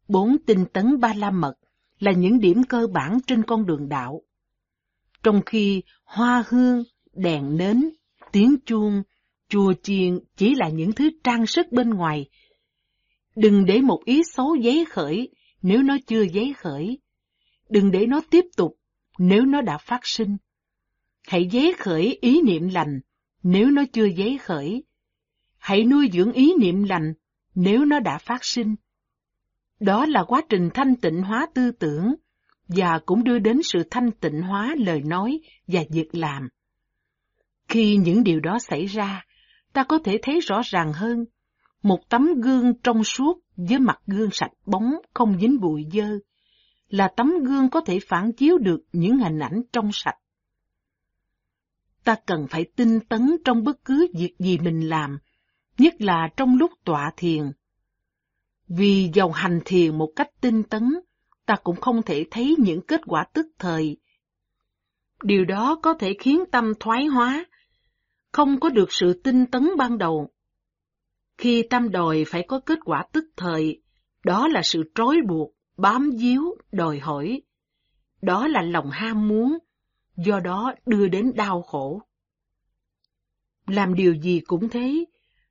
[0.09, 1.55] Bốn tinh tấn ba la mật
[1.99, 4.23] là những điểm cơ bản trên con đường đạo.
[5.23, 6.83] Trong khi hoa hương,
[7.13, 7.91] đèn nến,
[8.33, 9.03] tiếng chuông,
[9.49, 12.27] chùa chiền chỉ là những thứ trang sức bên ngoài.
[13.37, 15.29] Đừng để một ý xấu giấy khởi
[15.63, 16.99] nếu nó chưa giấy khởi.
[17.69, 18.77] Đừng để nó tiếp tục
[19.19, 20.37] nếu nó đã phát sinh.
[21.27, 23.01] Hãy giấy khởi ý niệm lành
[23.43, 24.85] nếu nó chưa giấy khởi.
[25.59, 27.13] Hãy nuôi dưỡng ý niệm lành
[27.55, 28.75] nếu nó đã phát sinh.
[29.81, 32.15] Đó là quá trình thanh tịnh hóa tư tưởng
[32.69, 36.49] và cũng đưa đến sự thanh tịnh hóa lời nói và việc làm.
[37.69, 39.25] Khi những điều đó xảy ra,
[39.73, 41.25] ta có thể thấy rõ ràng hơn.
[41.83, 46.19] Một tấm gương trong suốt với mặt gương sạch bóng không dính bụi dơ,
[46.89, 50.17] là tấm gương có thể phản chiếu được những hình ảnh trong sạch.
[52.05, 55.19] Ta cần phải tinh tấn trong bất cứ việc gì mình làm,
[55.79, 57.53] nhất là trong lúc tọa thiền.
[58.69, 60.95] Vì dầu hành thiền một cách tinh tấn,
[61.47, 63.97] ta cũng không thể thấy những kết quả tức thời.
[65.23, 67.45] Điều đó có thể khiến tâm thoái hóa,
[68.33, 70.29] không có được sự tinh tấn ban đầu.
[71.39, 73.83] Khi tâm đòi phải có kết quả tức thời,
[74.25, 77.43] đó là sự trói buộc, bám díu, đòi hỏi.
[78.23, 79.59] Đó là lòng ham muốn,
[80.17, 82.03] do đó đưa đến đau khổ.
[83.67, 85.05] Làm điều gì cũng thế,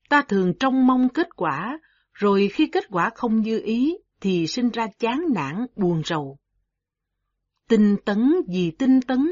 [0.10, 1.80] ta thường trông mong kết quả,
[2.14, 6.38] rồi khi kết quả không như ý thì sinh ra chán nản, buồn rầu.
[7.68, 9.30] Tinh tấn vì tinh tấn,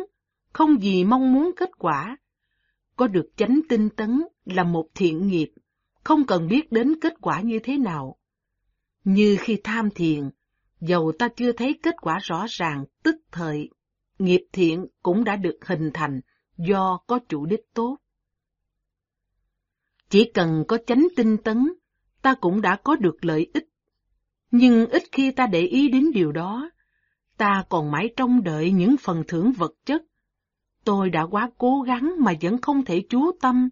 [0.54, 2.18] không vì mong muốn kết quả.
[3.00, 5.52] Có được chánh tinh tấn là một thiện nghiệp,
[6.04, 8.18] không cần biết đến kết quả như thế nào.
[9.04, 10.30] Như khi tham thiền,
[10.82, 13.70] dầu ta chưa thấy kết quả rõ ràng tức thời,
[14.20, 16.22] nghiệp thiện cũng đã được hình thành
[16.58, 17.98] do có chủ đích tốt.
[20.10, 21.74] Chỉ cần có chánh tinh tấn,
[22.22, 23.66] ta cũng đã có được lợi ích.
[24.52, 26.72] Nhưng ít khi ta để ý đến điều đó,
[27.38, 30.02] ta còn mãi trông đợi những phần thưởng vật chất.
[30.84, 33.70] Tôi đã quá cố gắng mà vẫn không thể chú tâm,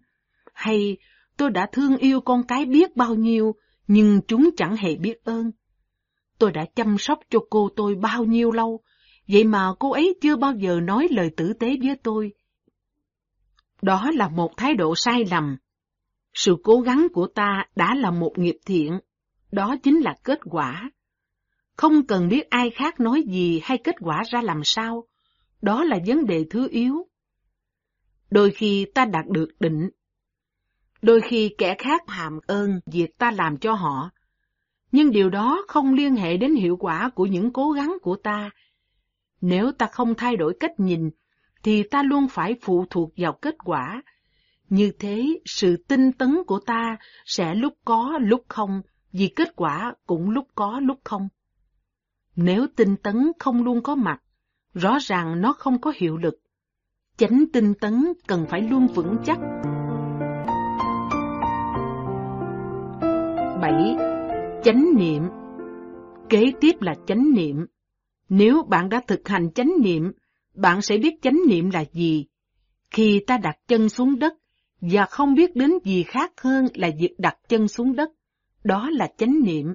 [0.54, 0.96] hay
[1.36, 3.54] tôi đã thương yêu con cái biết bao nhiêu,
[3.86, 5.50] nhưng chúng chẳng hề biết ơn.
[6.38, 8.80] Tôi đã chăm sóc cho cô tôi bao nhiêu lâu,
[9.28, 12.32] vậy mà cô ấy chưa bao giờ nói lời tử tế với tôi.
[13.82, 15.56] Đó là một thái độ sai lầm.
[16.34, 19.00] Sự cố gắng của ta đã là một nghiệp thiện,
[19.52, 20.90] đó chính là kết quả.
[21.76, 25.04] Không cần biết ai khác nói gì hay kết quả ra làm sao,
[25.62, 27.06] đó là vấn đề thứ yếu.
[28.30, 29.90] Đôi khi ta đạt được định,
[31.02, 34.10] đôi khi kẻ khác hàm ơn việc ta làm cho họ,
[34.92, 38.50] nhưng điều đó không liên hệ đến hiệu quả của những cố gắng của ta.
[39.40, 41.10] Nếu ta không thay đổi cách nhìn,
[41.62, 44.02] thì ta luôn phải phụ thuộc vào kết quả.
[44.68, 48.82] Như thế, sự tinh tấn của ta sẽ lúc có, lúc không,
[49.12, 51.28] vì kết quả cũng lúc có, lúc không.
[52.36, 54.22] Nếu tinh tấn không luôn có mặt,
[54.74, 56.34] rõ ràng nó không có hiệu lực.
[57.16, 59.38] Chánh tinh tấn cần phải luôn vững chắc.
[63.60, 63.96] 7
[64.64, 65.22] chánh niệm.
[66.28, 67.66] Kế tiếp là chánh niệm.
[68.28, 70.12] Nếu bạn đã thực hành chánh niệm,
[70.54, 72.26] bạn sẽ biết chánh niệm là gì.
[72.90, 74.34] Khi ta đặt chân xuống đất
[74.80, 78.10] và không biết đến gì khác hơn là việc đặt chân xuống đất,
[78.64, 79.74] đó là chánh niệm.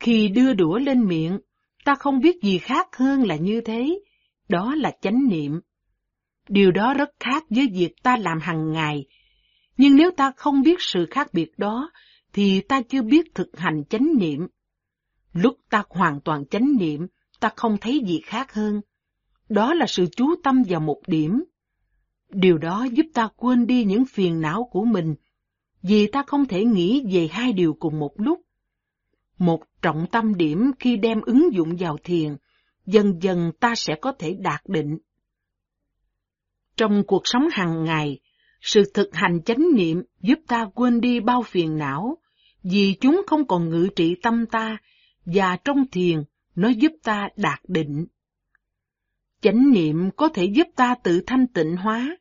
[0.00, 1.38] Khi đưa đũa lên miệng,
[1.84, 4.00] ta không biết gì khác hơn là như thế,
[4.48, 5.60] đó là chánh niệm.
[6.48, 9.06] Điều đó rất khác với việc ta làm hàng ngày,
[9.76, 11.90] nhưng nếu ta không biết sự khác biệt đó,
[12.32, 14.46] thì ta chưa biết thực hành chánh niệm.
[15.32, 17.06] Lúc ta hoàn toàn chánh niệm,
[17.40, 18.80] ta không thấy gì khác hơn.
[19.48, 21.44] Đó là sự chú tâm vào một điểm.
[22.30, 25.14] Điều đó giúp ta quên đi những phiền não của mình,
[25.82, 28.40] vì ta không thể nghĩ về hai điều cùng một lúc.
[29.42, 32.36] Một trọng tâm điểm khi đem ứng dụng vào thiền,
[32.86, 34.98] dần dần ta sẽ có thể đạt định.
[36.76, 38.20] Trong cuộc sống hàng ngày,
[38.60, 42.18] sự thực hành chánh niệm giúp ta quên đi bao phiền não,
[42.62, 44.76] vì chúng không còn ngự trị tâm ta,
[45.24, 46.22] và trong thiền
[46.54, 48.06] nó giúp ta đạt định.
[49.40, 52.16] Chánh niệm có thể giúp ta tự thanh tịnh hóa,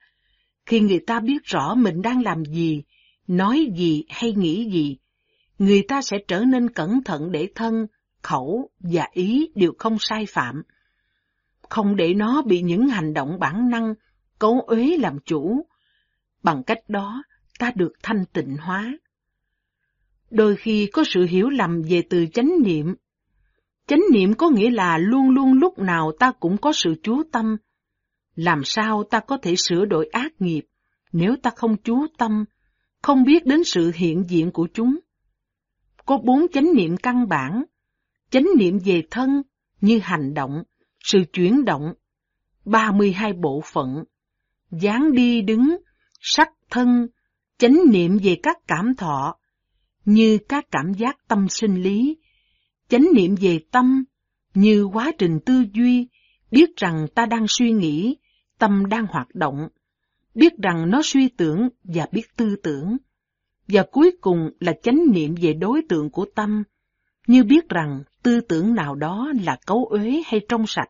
[0.65, 2.83] khi người ta biết rõ mình đang làm gì,
[3.27, 4.97] nói gì hay nghĩ gì,
[5.61, 7.87] người ta sẽ trở nên cẩn thận để thân,
[8.21, 10.63] khẩu và ý đều không sai phạm.
[11.69, 13.93] Không để nó bị những hành động bản năng,
[14.39, 15.65] cấu uế làm chủ.
[16.43, 17.23] Bằng cách đó,
[17.59, 18.97] ta được thanh tịnh hóa.
[20.29, 22.95] Đôi khi có sự hiểu lầm về từ chánh niệm.
[23.87, 27.57] Chánh niệm có nghĩa là luôn luôn lúc nào ta cũng có sự chú tâm.
[28.35, 30.65] Làm sao ta có thể sửa đổi ác nghiệp
[31.11, 32.45] nếu ta không chú tâm,
[33.01, 34.99] không biết đến sự hiện diện của chúng?
[36.05, 37.63] Có bốn chánh niệm căn bản.
[38.29, 39.41] Chánh niệm về thân
[39.81, 40.63] như hành động,
[41.03, 41.93] sự chuyển động,
[42.65, 44.03] 32 bộ phận,
[44.71, 45.77] dáng đi đứng,
[46.19, 47.07] sắc thân,
[47.57, 49.35] chánh niệm về các cảm thọ,
[50.05, 52.17] như các cảm giác tâm sinh lý,
[52.89, 54.03] chánh niệm về tâm,
[54.53, 56.07] như quá trình tư duy,
[56.51, 58.17] biết rằng ta đang suy nghĩ,
[58.57, 59.67] tâm đang hoạt động,
[60.35, 62.97] biết rằng nó suy tưởng và biết tư tưởng.
[63.71, 66.63] Và cuối cùng là chánh niệm về đối tượng của tâm,
[67.27, 70.89] như biết rằng tư tưởng nào đó là cấu uế hay trong sạch.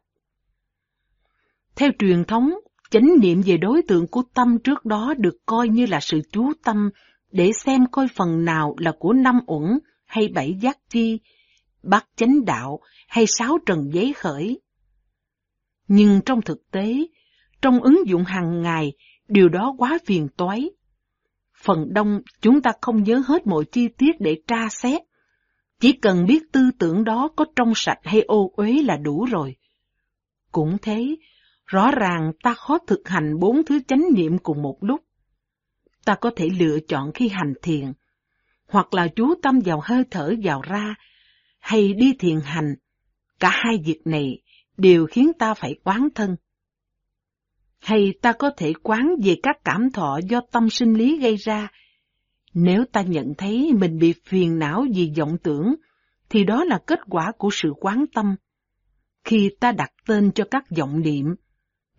[1.76, 2.54] Theo truyền thống,
[2.92, 6.54] chánh niệm về đối tượng của tâm trước đó được coi như là sự chú
[6.64, 6.90] tâm
[7.32, 11.20] để xem coi phần nào là của năm uẩn hay bảy giác chi,
[11.84, 14.62] bát chánh đạo hay sáu trần giấy khởi.
[15.88, 17.08] Nhưng trong thực tế,
[17.62, 18.94] trong ứng dụng hàng ngày,
[19.28, 20.70] điều đó quá phiền toái.
[21.64, 25.02] Phần đông chúng ta không nhớ hết mọi chi tiết để tra xét.
[25.80, 29.56] Chỉ cần biết tư tưởng đó có trong sạch hay ô uế là đủ rồi.
[30.52, 31.16] Cũng thế,
[31.66, 35.02] rõ ràng ta khó thực hành bốn thứ chánh niệm cùng một lúc
[36.06, 37.94] ta có thể lựa chọn khi hành thiền,
[38.68, 40.96] hoặc là chú tâm vào hơi thở vào ra,
[41.60, 42.76] hay đi thiền hành.
[43.40, 44.42] Cả hai việc này
[44.78, 46.36] đều khiến ta phải quán thân.
[47.82, 51.68] Hay ta có thể quán về các cảm thọ do tâm sinh lý gây ra.
[52.54, 55.76] Nếu ta nhận thấy mình bị phiền não vì vọng tưởng,
[56.30, 58.36] thì đó là kết quả của sự quán tâm.
[59.24, 61.26] Khi ta đặt tên cho các vọng niệm,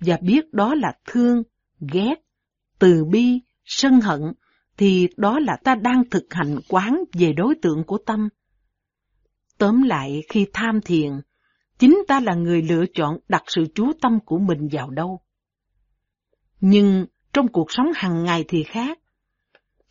[0.00, 1.42] và biết đó là thương,
[1.92, 2.14] ghét,
[2.78, 4.20] từ bi, sân hận,
[4.76, 8.28] thì đó là ta đang thực hành quán về đối tượng của tâm.
[9.58, 11.12] Tóm lại, khi tham thiền,
[11.78, 15.20] chính ta là người lựa chọn đặt sự chú tâm của mình vào đâu.
[16.62, 18.98] Nhưng trong cuộc sống hàng ngày thì khác.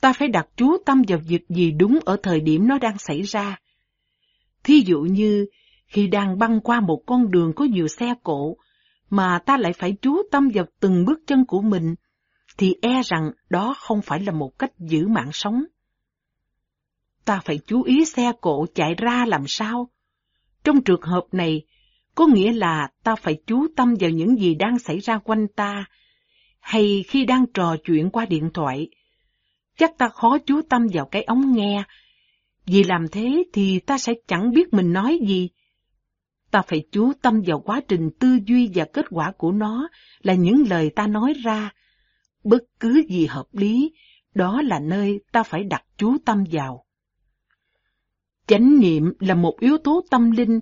[0.01, 3.21] Ta phải đặt chú tâm vào việc gì đúng ở thời điểm nó đang xảy
[3.21, 3.57] ra.
[4.63, 5.45] Thí dụ như
[5.87, 8.57] khi đang băng qua một con đường có nhiều xe cộ,
[9.09, 11.95] mà ta lại phải chú tâm vào từng bước chân của mình
[12.57, 15.63] thì e rằng đó không phải là một cách giữ mạng sống.
[17.25, 19.89] Ta phải chú ý xe cộ chạy ra làm sao.
[20.63, 21.61] Trong trường hợp này,
[22.15, 25.85] có nghĩa là ta phải chú tâm vào những gì đang xảy ra quanh ta,
[26.61, 28.89] hay khi đang trò chuyện qua điện thoại.
[29.77, 31.83] Chắc ta khó chú tâm vào cái ống nghe,
[32.65, 35.49] vì làm thế thì ta sẽ chẳng biết mình nói gì.
[36.51, 39.89] Ta phải chú tâm vào quá trình tư duy và kết quả của nó
[40.21, 41.71] là những lời ta nói ra,
[42.43, 43.93] Bất cứ gì hợp lý,
[44.35, 46.85] đó là nơi ta phải đặt chú tâm vào.
[48.47, 50.59] Chánh niệm là một yếu tố tâm linh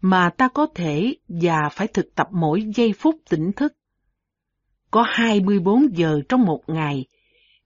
[0.00, 3.72] mà ta có thể và phải thực tập mỗi giây phút tỉnh thức.
[4.90, 7.04] Có 24 giờ trong một ngày,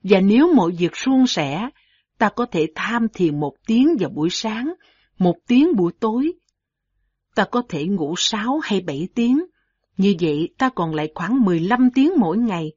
[0.02, 1.68] và nếu mọi việc suôn sẻ,
[2.18, 4.72] ta có thể tham thiền một tiếng vào buổi sáng,
[5.18, 6.32] một tiếng buổi tối.
[7.34, 9.44] Ta có thể ngủ 6 hay 7 tiếng,
[9.96, 12.72] như vậy ta còn lại khoảng 15 tiếng mỗi ngày.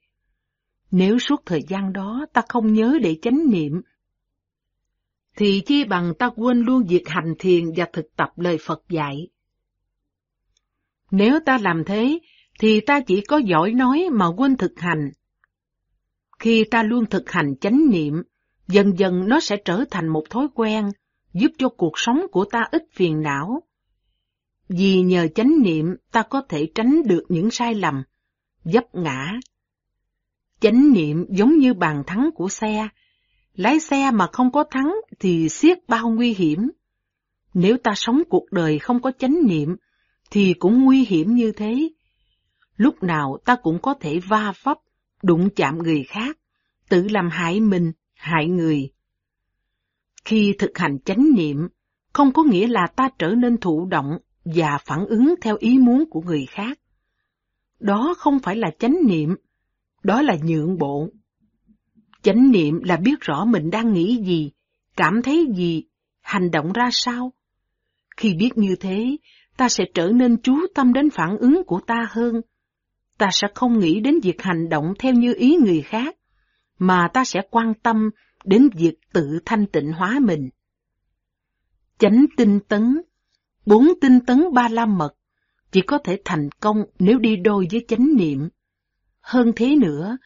[0.92, 3.82] Nếu suốt thời gian đó ta không nhớ để chánh niệm,
[5.36, 9.28] thì chi bằng ta quên luôn việc hành thiền và thực tập lời Phật dạy.
[11.12, 12.20] Nếu ta làm thế,
[12.60, 15.12] thì ta chỉ có giỏi nói mà quên thực hành.
[16.40, 18.24] Khi ta luôn thực hành chánh niệm,
[18.68, 20.92] dần dần nó sẽ trở thành một thói quen,
[21.34, 23.64] giúp cho cuộc sống của ta ít phiền não.
[24.70, 28.04] Vì nhờ chánh niệm ta có thể tránh được những sai lầm,
[28.64, 29.40] dấp ngã,
[30.60, 32.88] Chánh niệm giống như bàn thắng của xe.
[33.56, 36.70] Lái xe mà không có thắng thì xiết bao nguy hiểm.
[37.54, 39.76] Nếu ta sống cuộc đời không có chánh niệm,
[40.32, 41.90] thì cũng nguy hiểm như thế.
[42.78, 44.78] Lúc nào ta cũng có thể va vấp,
[45.24, 46.38] đụng chạm người khác,
[46.90, 48.92] tự làm hại mình, hại người.
[50.26, 51.68] Khi thực hành chánh niệm,
[52.14, 56.10] không có nghĩa là ta trở nên thụ động và phản ứng theo ý muốn
[56.10, 56.80] của người khác.
[57.80, 59.36] Đó không phải là chánh niệm,
[60.04, 61.10] đó là nhượng bộ.
[62.22, 64.52] Chánh niệm là biết rõ mình đang nghĩ gì,
[64.98, 65.84] cảm thấy gì,
[66.22, 67.34] hành động ra sao.
[68.18, 69.18] Khi biết như thế,
[69.58, 72.42] ta sẽ trở nên chú tâm đến phản ứng của ta hơn.
[73.18, 76.16] Ta sẽ không nghĩ đến việc hành động theo như ý người khác,
[76.80, 78.10] mà ta sẽ quan tâm
[78.44, 80.50] đến việc tự thanh tịnh hóa mình.
[81.98, 83.02] Chánh tinh tấn
[83.66, 85.16] bốn tinh tấn ba la mật
[85.72, 88.50] chỉ có thể thành công nếu đi đôi với chánh niệm.
[89.22, 90.18] Hơn thế nữa,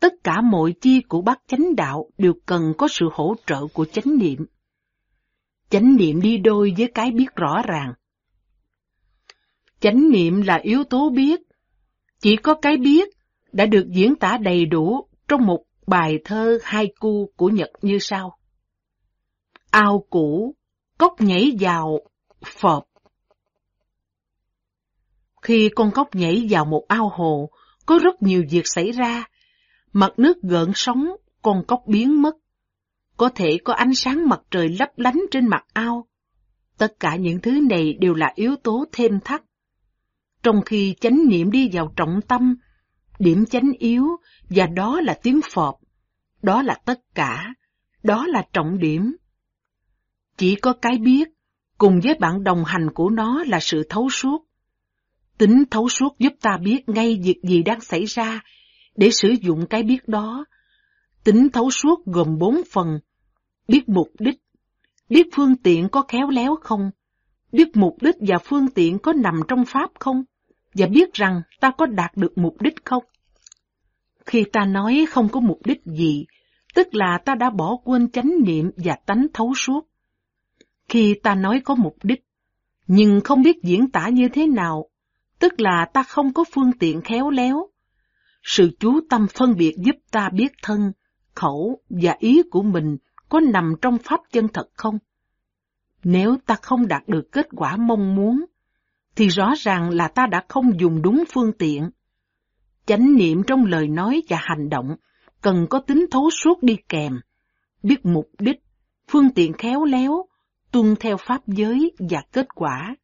[0.00, 3.84] tất cả mọi chi của bác chánh đạo đều cần có sự hỗ trợ của
[3.84, 4.46] chánh niệm.
[5.70, 7.92] Chánh niệm đi đôi với cái biết rõ ràng.
[9.80, 11.40] Chánh niệm là yếu tố biết.
[12.24, 13.08] Chỉ có cái biết
[13.52, 17.98] đã được diễn tả đầy đủ trong một bài thơ hai cu của Nhật như
[17.98, 18.38] sau.
[19.70, 20.54] Ao cũ,
[20.98, 22.00] cốc nhảy vào,
[22.46, 22.84] phọp.
[25.42, 27.50] Khi con cốc nhảy vào một ao hồ,
[27.86, 29.24] có rất nhiều việc xảy ra.
[29.92, 31.08] Mặt nước gợn sóng,
[31.42, 32.36] con cốc biến mất.
[33.16, 36.06] Có thể có ánh sáng mặt trời lấp lánh trên mặt ao.
[36.78, 39.42] Tất cả những thứ này đều là yếu tố thêm thắt.
[40.44, 42.56] Trong khi chánh niệm đi vào trọng tâm,
[43.18, 44.06] điểm chánh yếu,
[44.50, 45.74] và đó là tiếng phọt,
[46.42, 47.54] đó là tất cả,
[48.02, 49.16] đó là trọng điểm.
[50.36, 51.28] Chỉ có cái biết,
[51.78, 54.46] cùng với bạn đồng hành của nó là sự thấu suốt.
[55.38, 58.40] Tính thấu suốt giúp ta biết ngay việc gì đang xảy ra,
[58.96, 60.44] để sử dụng cái biết đó.
[61.24, 62.98] Tính thấu suốt gồm bốn phần.
[63.68, 64.38] Biết mục đích,
[65.08, 66.90] biết phương tiện có khéo léo không,
[67.52, 70.24] biết mục đích và phương tiện có nằm trong Pháp không,
[70.74, 73.04] và biết rằng ta có đạt được mục đích không.
[74.26, 76.26] Khi ta nói không có mục đích gì,
[76.74, 79.88] tức là ta đã bỏ quên chánh niệm và tánh thấu suốt.
[80.88, 82.24] Khi ta nói có mục đích,
[82.86, 84.88] nhưng không biết diễn tả như thế nào,
[85.38, 87.68] tức là ta không có phương tiện khéo léo.
[88.42, 90.92] Sự chú tâm phân biệt giúp ta biết thân,
[91.34, 92.96] khẩu và ý của mình
[93.28, 94.98] có nằm trong pháp chân thật không?
[96.04, 98.44] Nếu ta không đạt được kết quả mong muốn,
[99.16, 101.90] thì rõ ràng là ta đã không dùng đúng phương tiện.
[102.86, 104.96] Chánh niệm trong lời nói và hành động
[105.40, 107.20] cần có tính thấu suốt đi kèm,
[107.82, 108.62] biết mục đích,
[109.08, 110.26] phương tiện khéo léo,
[110.70, 112.96] tuân theo pháp giới và kết quả.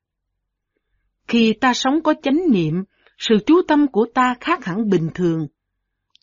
[1.29, 2.85] Khi ta sống có chánh niệm,
[3.19, 5.47] sự chú tâm của ta khác hẳn bình thường.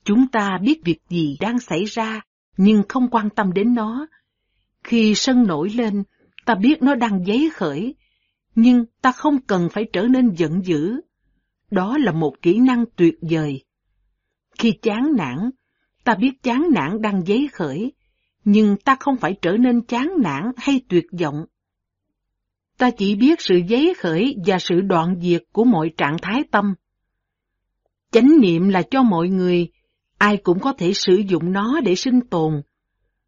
[0.04, 2.22] Chúng ta biết việc gì đang xảy ra,
[2.58, 4.08] nhưng không quan tâm đến nó.
[4.84, 6.04] Khi sân nổi lên,
[6.46, 7.96] ta biết nó đang giấy khởi,
[8.58, 11.02] nhưng ta không cần phải trở nên giận dữ.
[11.72, 13.64] Đó là một kỹ năng tuyệt vời.
[14.60, 15.50] Khi chán nản,
[16.04, 17.92] ta biết chán nản đang giấy khởi,
[18.44, 21.46] nhưng ta không phải trở nên chán nản hay tuyệt vọng.
[22.78, 26.74] Ta chỉ biết sự giấy khởi và sự đoạn diệt của mọi trạng thái tâm.
[28.12, 29.68] Chánh niệm là cho mọi người,
[30.18, 32.62] ai cũng có thể sử dụng nó để sinh tồn.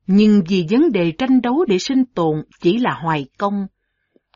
[0.08, 3.68] Nhưng vì vấn đề tranh đấu để sinh tồn chỉ là hoài công,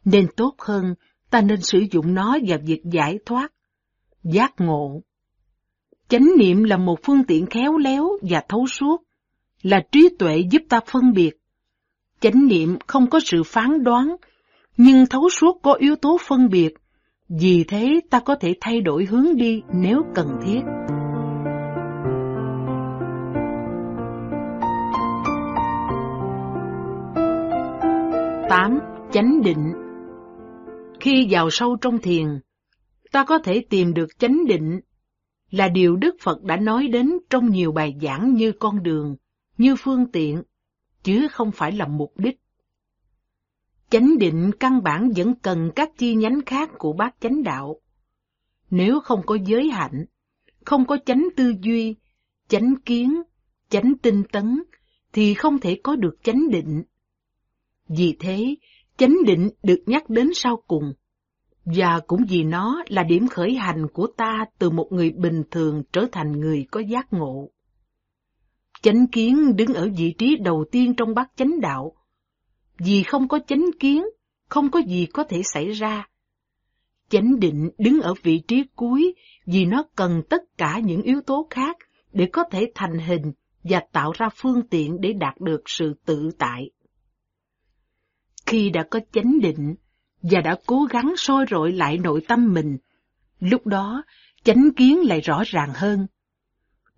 [0.06, 0.96] nên tốt hơn
[1.34, 3.52] ta nên sử dụng nó vào việc giải thoát,
[4.24, 5.02] giác ngộ.
[6.08, 9.04] Chánh niệm là một phương tiện khéo léo và thấu suốt,
[9.62, 11.32] là trí tuệ giúp ta phân biệt.
[12.20, 14.16] Chánh niệm không có sự phán đoán,
[14.78, 16.74] nhưng thấu suốt có yếu tố phân biệt,
[17.30, 20.62] vì thế ta có thể thay đổi hướng đi nếu cần thiết.
[28.50, 28.80] Tám,
[29.12, 29.83] chánh định
[31.04, 32.28] khi vào sâu trong thiền,
[33.12, 34.80] ta có thể tìm được chánh định
[35.50, 39.16] là điều Đức Phật đã nói đến trong nhiều bài giảng như con đường,
[39.58, 40.44] như phương tiện,
[41.04, 42.40] chứ không phải là mục đích.
[43.90, 47.80] Chánh định căn bản vẫn cần các chi nhánh khác của bát chánh đạo.
[48.70, 50.06] Nếu không có giới hạnh,
[50.66, 51.96] không có chánh tư duy,
[52.48, 53.22] chánh kiến,
[53.70, 54.64] chánh tinh tấn,
[55.14, 56.84] thì không thể có được chánh định.
[57.88, 58.56] Vì thế,
[58.98, 60.94] chánh định được nhắc đến sau cùng
[61.66, 65.84] và cũng vì nó là điểm khởi hành của ta từ một người bình thường
[65.94, 67.50] trở thành người có giác ngộ.
[68.82, 71.96] Chánh kiến đứng ở vị trí đầu tiên trong bát chánh đạo.
[72.78, 74.04] Vì không có chánh kiến,
[74.50, 76.08] không có gì có thể xảy ra.
[77.10, 79.16] Chánh định đứng ở vị trí cuối
[79.46, 81.78] vì nó cần tất cả những yếu tố khác
[82.14, 83.32] để có thể thành hình
[83.64, 86.70] và tạo ra phương tiện để đạt được sự tự tại.
[88.54, 89.76] Khi đã có chánh định,
[90.22, 92.78] và đã cố gắng soi rọi lại nội tâm mình.
[93.40, 94.04] Lúc đó,
[94.44, 96.08] chánh kiến lại rõ ràng hơn.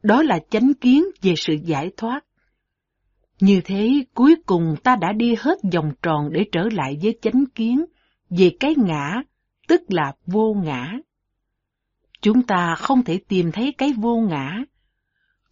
[0.03, 2.25] Đó là chánh kiến về sự giải thoát.
[3.39, 7.45] Như thế, cuối cùng ta đã đi hết vòng tròn để trở lại với chánh
[7.55, 7.85] kiến
[8.29, 9.21] về cái ngã,
[9.67, 10.93] tức là vô ngã.
[12.21, 14.63] Chúng ta không thể tìm thấy cái vô ngã.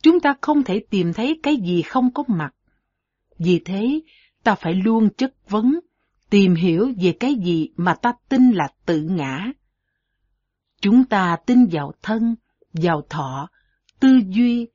[0.01, 2.55] Chúng ta không thể tìm thấy cái gì không có mặt.
[3.39, 4.01] Vì thế,
[4.43, 5.80] ta phải luôn chất vấn
[6.34, 9.51] tìm hiểu về cái gì mà ta tin là tự ngã.
[10.81, 12.35] Chúng ta tin vào thân,
[12.73, 13.49] vào thọ,
[13.99, 14.68] tư duy,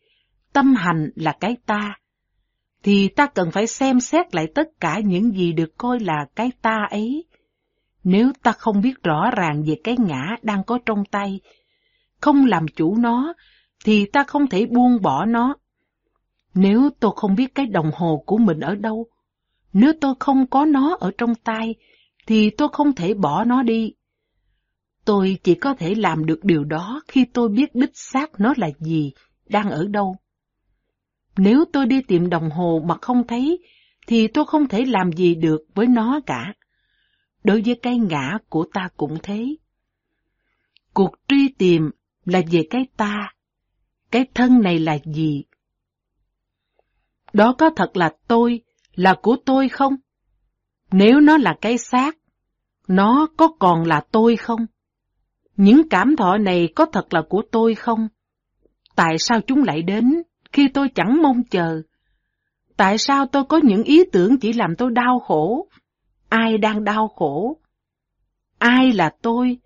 [0.53, 1.99] tâm hành là cái ta,
[2.83, 6.51] thì ta cần phải xem xét lại tất cả những gì được coi là cái
[6.63, 7.25] ta ấy.
[8.05, 11.41] Nếu ta không biết rõ ràng về cái ngã đang có trong tay,
[12.21, 13.35] không làm chủ nó,
[13.85, 15.57] thì ta không thể buông bỏ nó.
[16.55, 19.07] Nếu tôi không biết cái đồng hồ của mình ở đâu,
[19.81, 21.75] nếu tôi không có nó ở trong tay,
[22.27, 23.93] thì tôi không thể bỏ nó đi.
[25.05, 28.71] Tôi chỉ có thể làm được điều đó khi tôi biết đích xác nó là
[28.81, 29.13] gì,
[29.49, 30.17] đang ở đâu.
[31.37, 33.59] Nếu tôi đi tìm đồng hồ mà không thấy,
[34.07, 36.55] thì tôi không thể làm gì được với nó cả.
[37.45, 39.57] Đối với cái ngã của ta cũng thế.
[40.95, 41.91] Cuộc truy tìm
[42.25, 43.35] là về cái ta.
[44.11, 45.45] Cái thân này là gì?
[47.33, 48.63] Đó có thật là tôi,
[48.99, 49.97] là của tôi không?
[50.91, 52.17] Nếu nó là cái xác,
[52.89, 54.67] nó có còn là tôi không?
[55.57, 58.09] Những cảm thọ này có thật là của tôi không?
[58.97, 60.23] Tại sao chúng lại đến
[60.53, 61.83] khi tôi chẳng mong chờ?
[62.77, 65.69] Tại sao tôi có những ý tưởng chỉ làm tôi đau khổ?
[66.29, 67.59] Ai đang đau khổ?
[68.59, 69.59] Ai là tôi?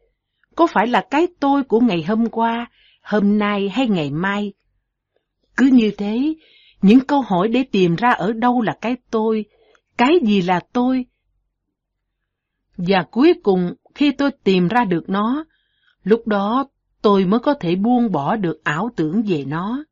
[0.57, 2.71] Có phải là cái tôi của ngày hôm qua,
[3.03, 4.53] hôm nay hay ngày mai?
[5.57, 6.35] Cứ như thế,
[6.83, 9.45] những câu hỏi để tìm ra ở đâu là cái tôi,
[9.97, 11.07] cái gì là tôi.
[12.77, 15.45] Và cuối cùng, khi tôi tìm ra được nó,
[16.05, 16.69] lúc đó
[17.03, 19.85] tôi mới có thể buông bỏ được ảo tưởng về nó.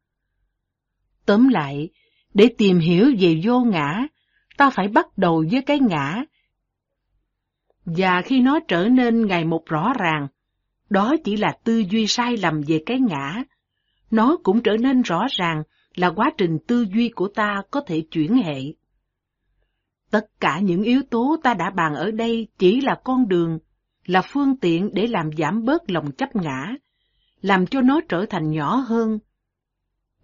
[1.26, 1.88] Tóm lại,
[2.34, 4.06] để tìm hiểu về vô ngã,
[4.56, 6.24] ta phải bắt đầu với cái ngã.
[7.84, 10.26] Và khi nó trở nên ngày một rõ ràng,
[10.90, 13.42] đó chỉ là tư duy sai lầm về cái ngã.
[14.10, 15.62] Nó cũng trở nên rõ ràng
[15.94, 18.60] là quá trình tư duy của ta có thể chuyển hệ.
[20.10, 23.58] Tất cả những yếu tố ta đã bàn ở đây chỉ là con đường,
[24.04, 26.74] là phương tiện để làm giảm bớt lòng chấp ngã,
[27.42, 29.18] làm cho nó trở thành nhỏ hơn.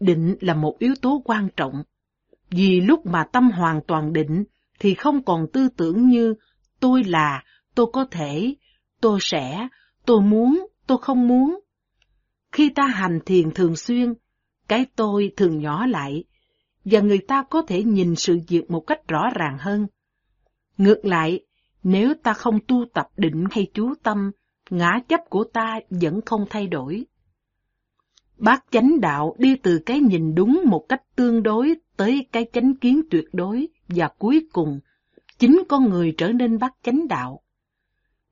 [0.01, 1.83] Định là một yếu tố quan trọng,
[2.51, 4.45] vì lúc mà tâm hoàn toàn định
[4.79, 6.35] thì không còn tư tưởng như
[6.81, 7.45] tôi là,
[7.75, 8.55] tôi có thể,
[9.01, 9.69] tôi sẽ,
[10.07, 11.61] tôi muốn, tôi không muốn.
[12.53, 14.15] Khi ta hành thiền thường xuyên,
[14.69, 16.25] cái tôi thường nhỏ lại,
[16.85, 19.87] và người ta có thể nhìn sự việc một cách rõ ràng hơn.
[20.79, 21.41] Ngược lại,
[21.83, 24.31] nếu ta không tu tập định hay chú tâm,
[24.71, 27.05] ngã chấp của ta vẫn không thay đổi.
[28.39, 32.77] Bác chánh đạo đi từ cái nhìn đúng một cách tương đối tới cái chánh
[32.77, 34.81] kiến tuyệt đối và cuối cùng,
[35.39, 37.43] chính con người trở nên bác chánh đạo.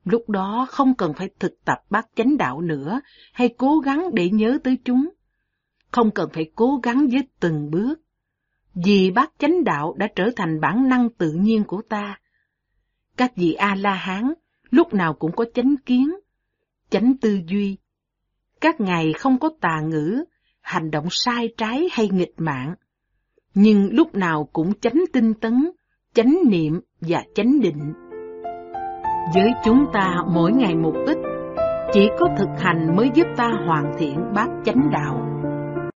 [0.03, 3.01] Lúc đó không cần phải thực tập bác chánh đạo nữa
[3.33, 5.09] hay cố gắng để nhớ tới chúng.
[5.95, 7.95] Không cần phải cố gắng với từng bước.
[8.85, 12.19] Vì bát chánh đạo đã trở thành bản năng tự nhiên của ta.
[13.17, 14.33] Các vị A-la-hán
[14.69, 16.15] lúc nào cũng có chánh kiến,
[16.89, 17.77] chánh tư duy.
[18.61, 20.23] Các ngài không có tà ngữ,
[20.61, 22.75] hành động sai trái hay nghịch mạng,
[23.53, 25.71] nhưng lúc nào cũng chánh tinh tấn,
[26.13, 27.93] chánh niệm và chánh định.
[29.33, 31.17] Với chúng ta mỗi ngày một ít,
[31.93, 35.34] chỉ có thực hành mới giúp ta hoàn thiện bát chánh đạo.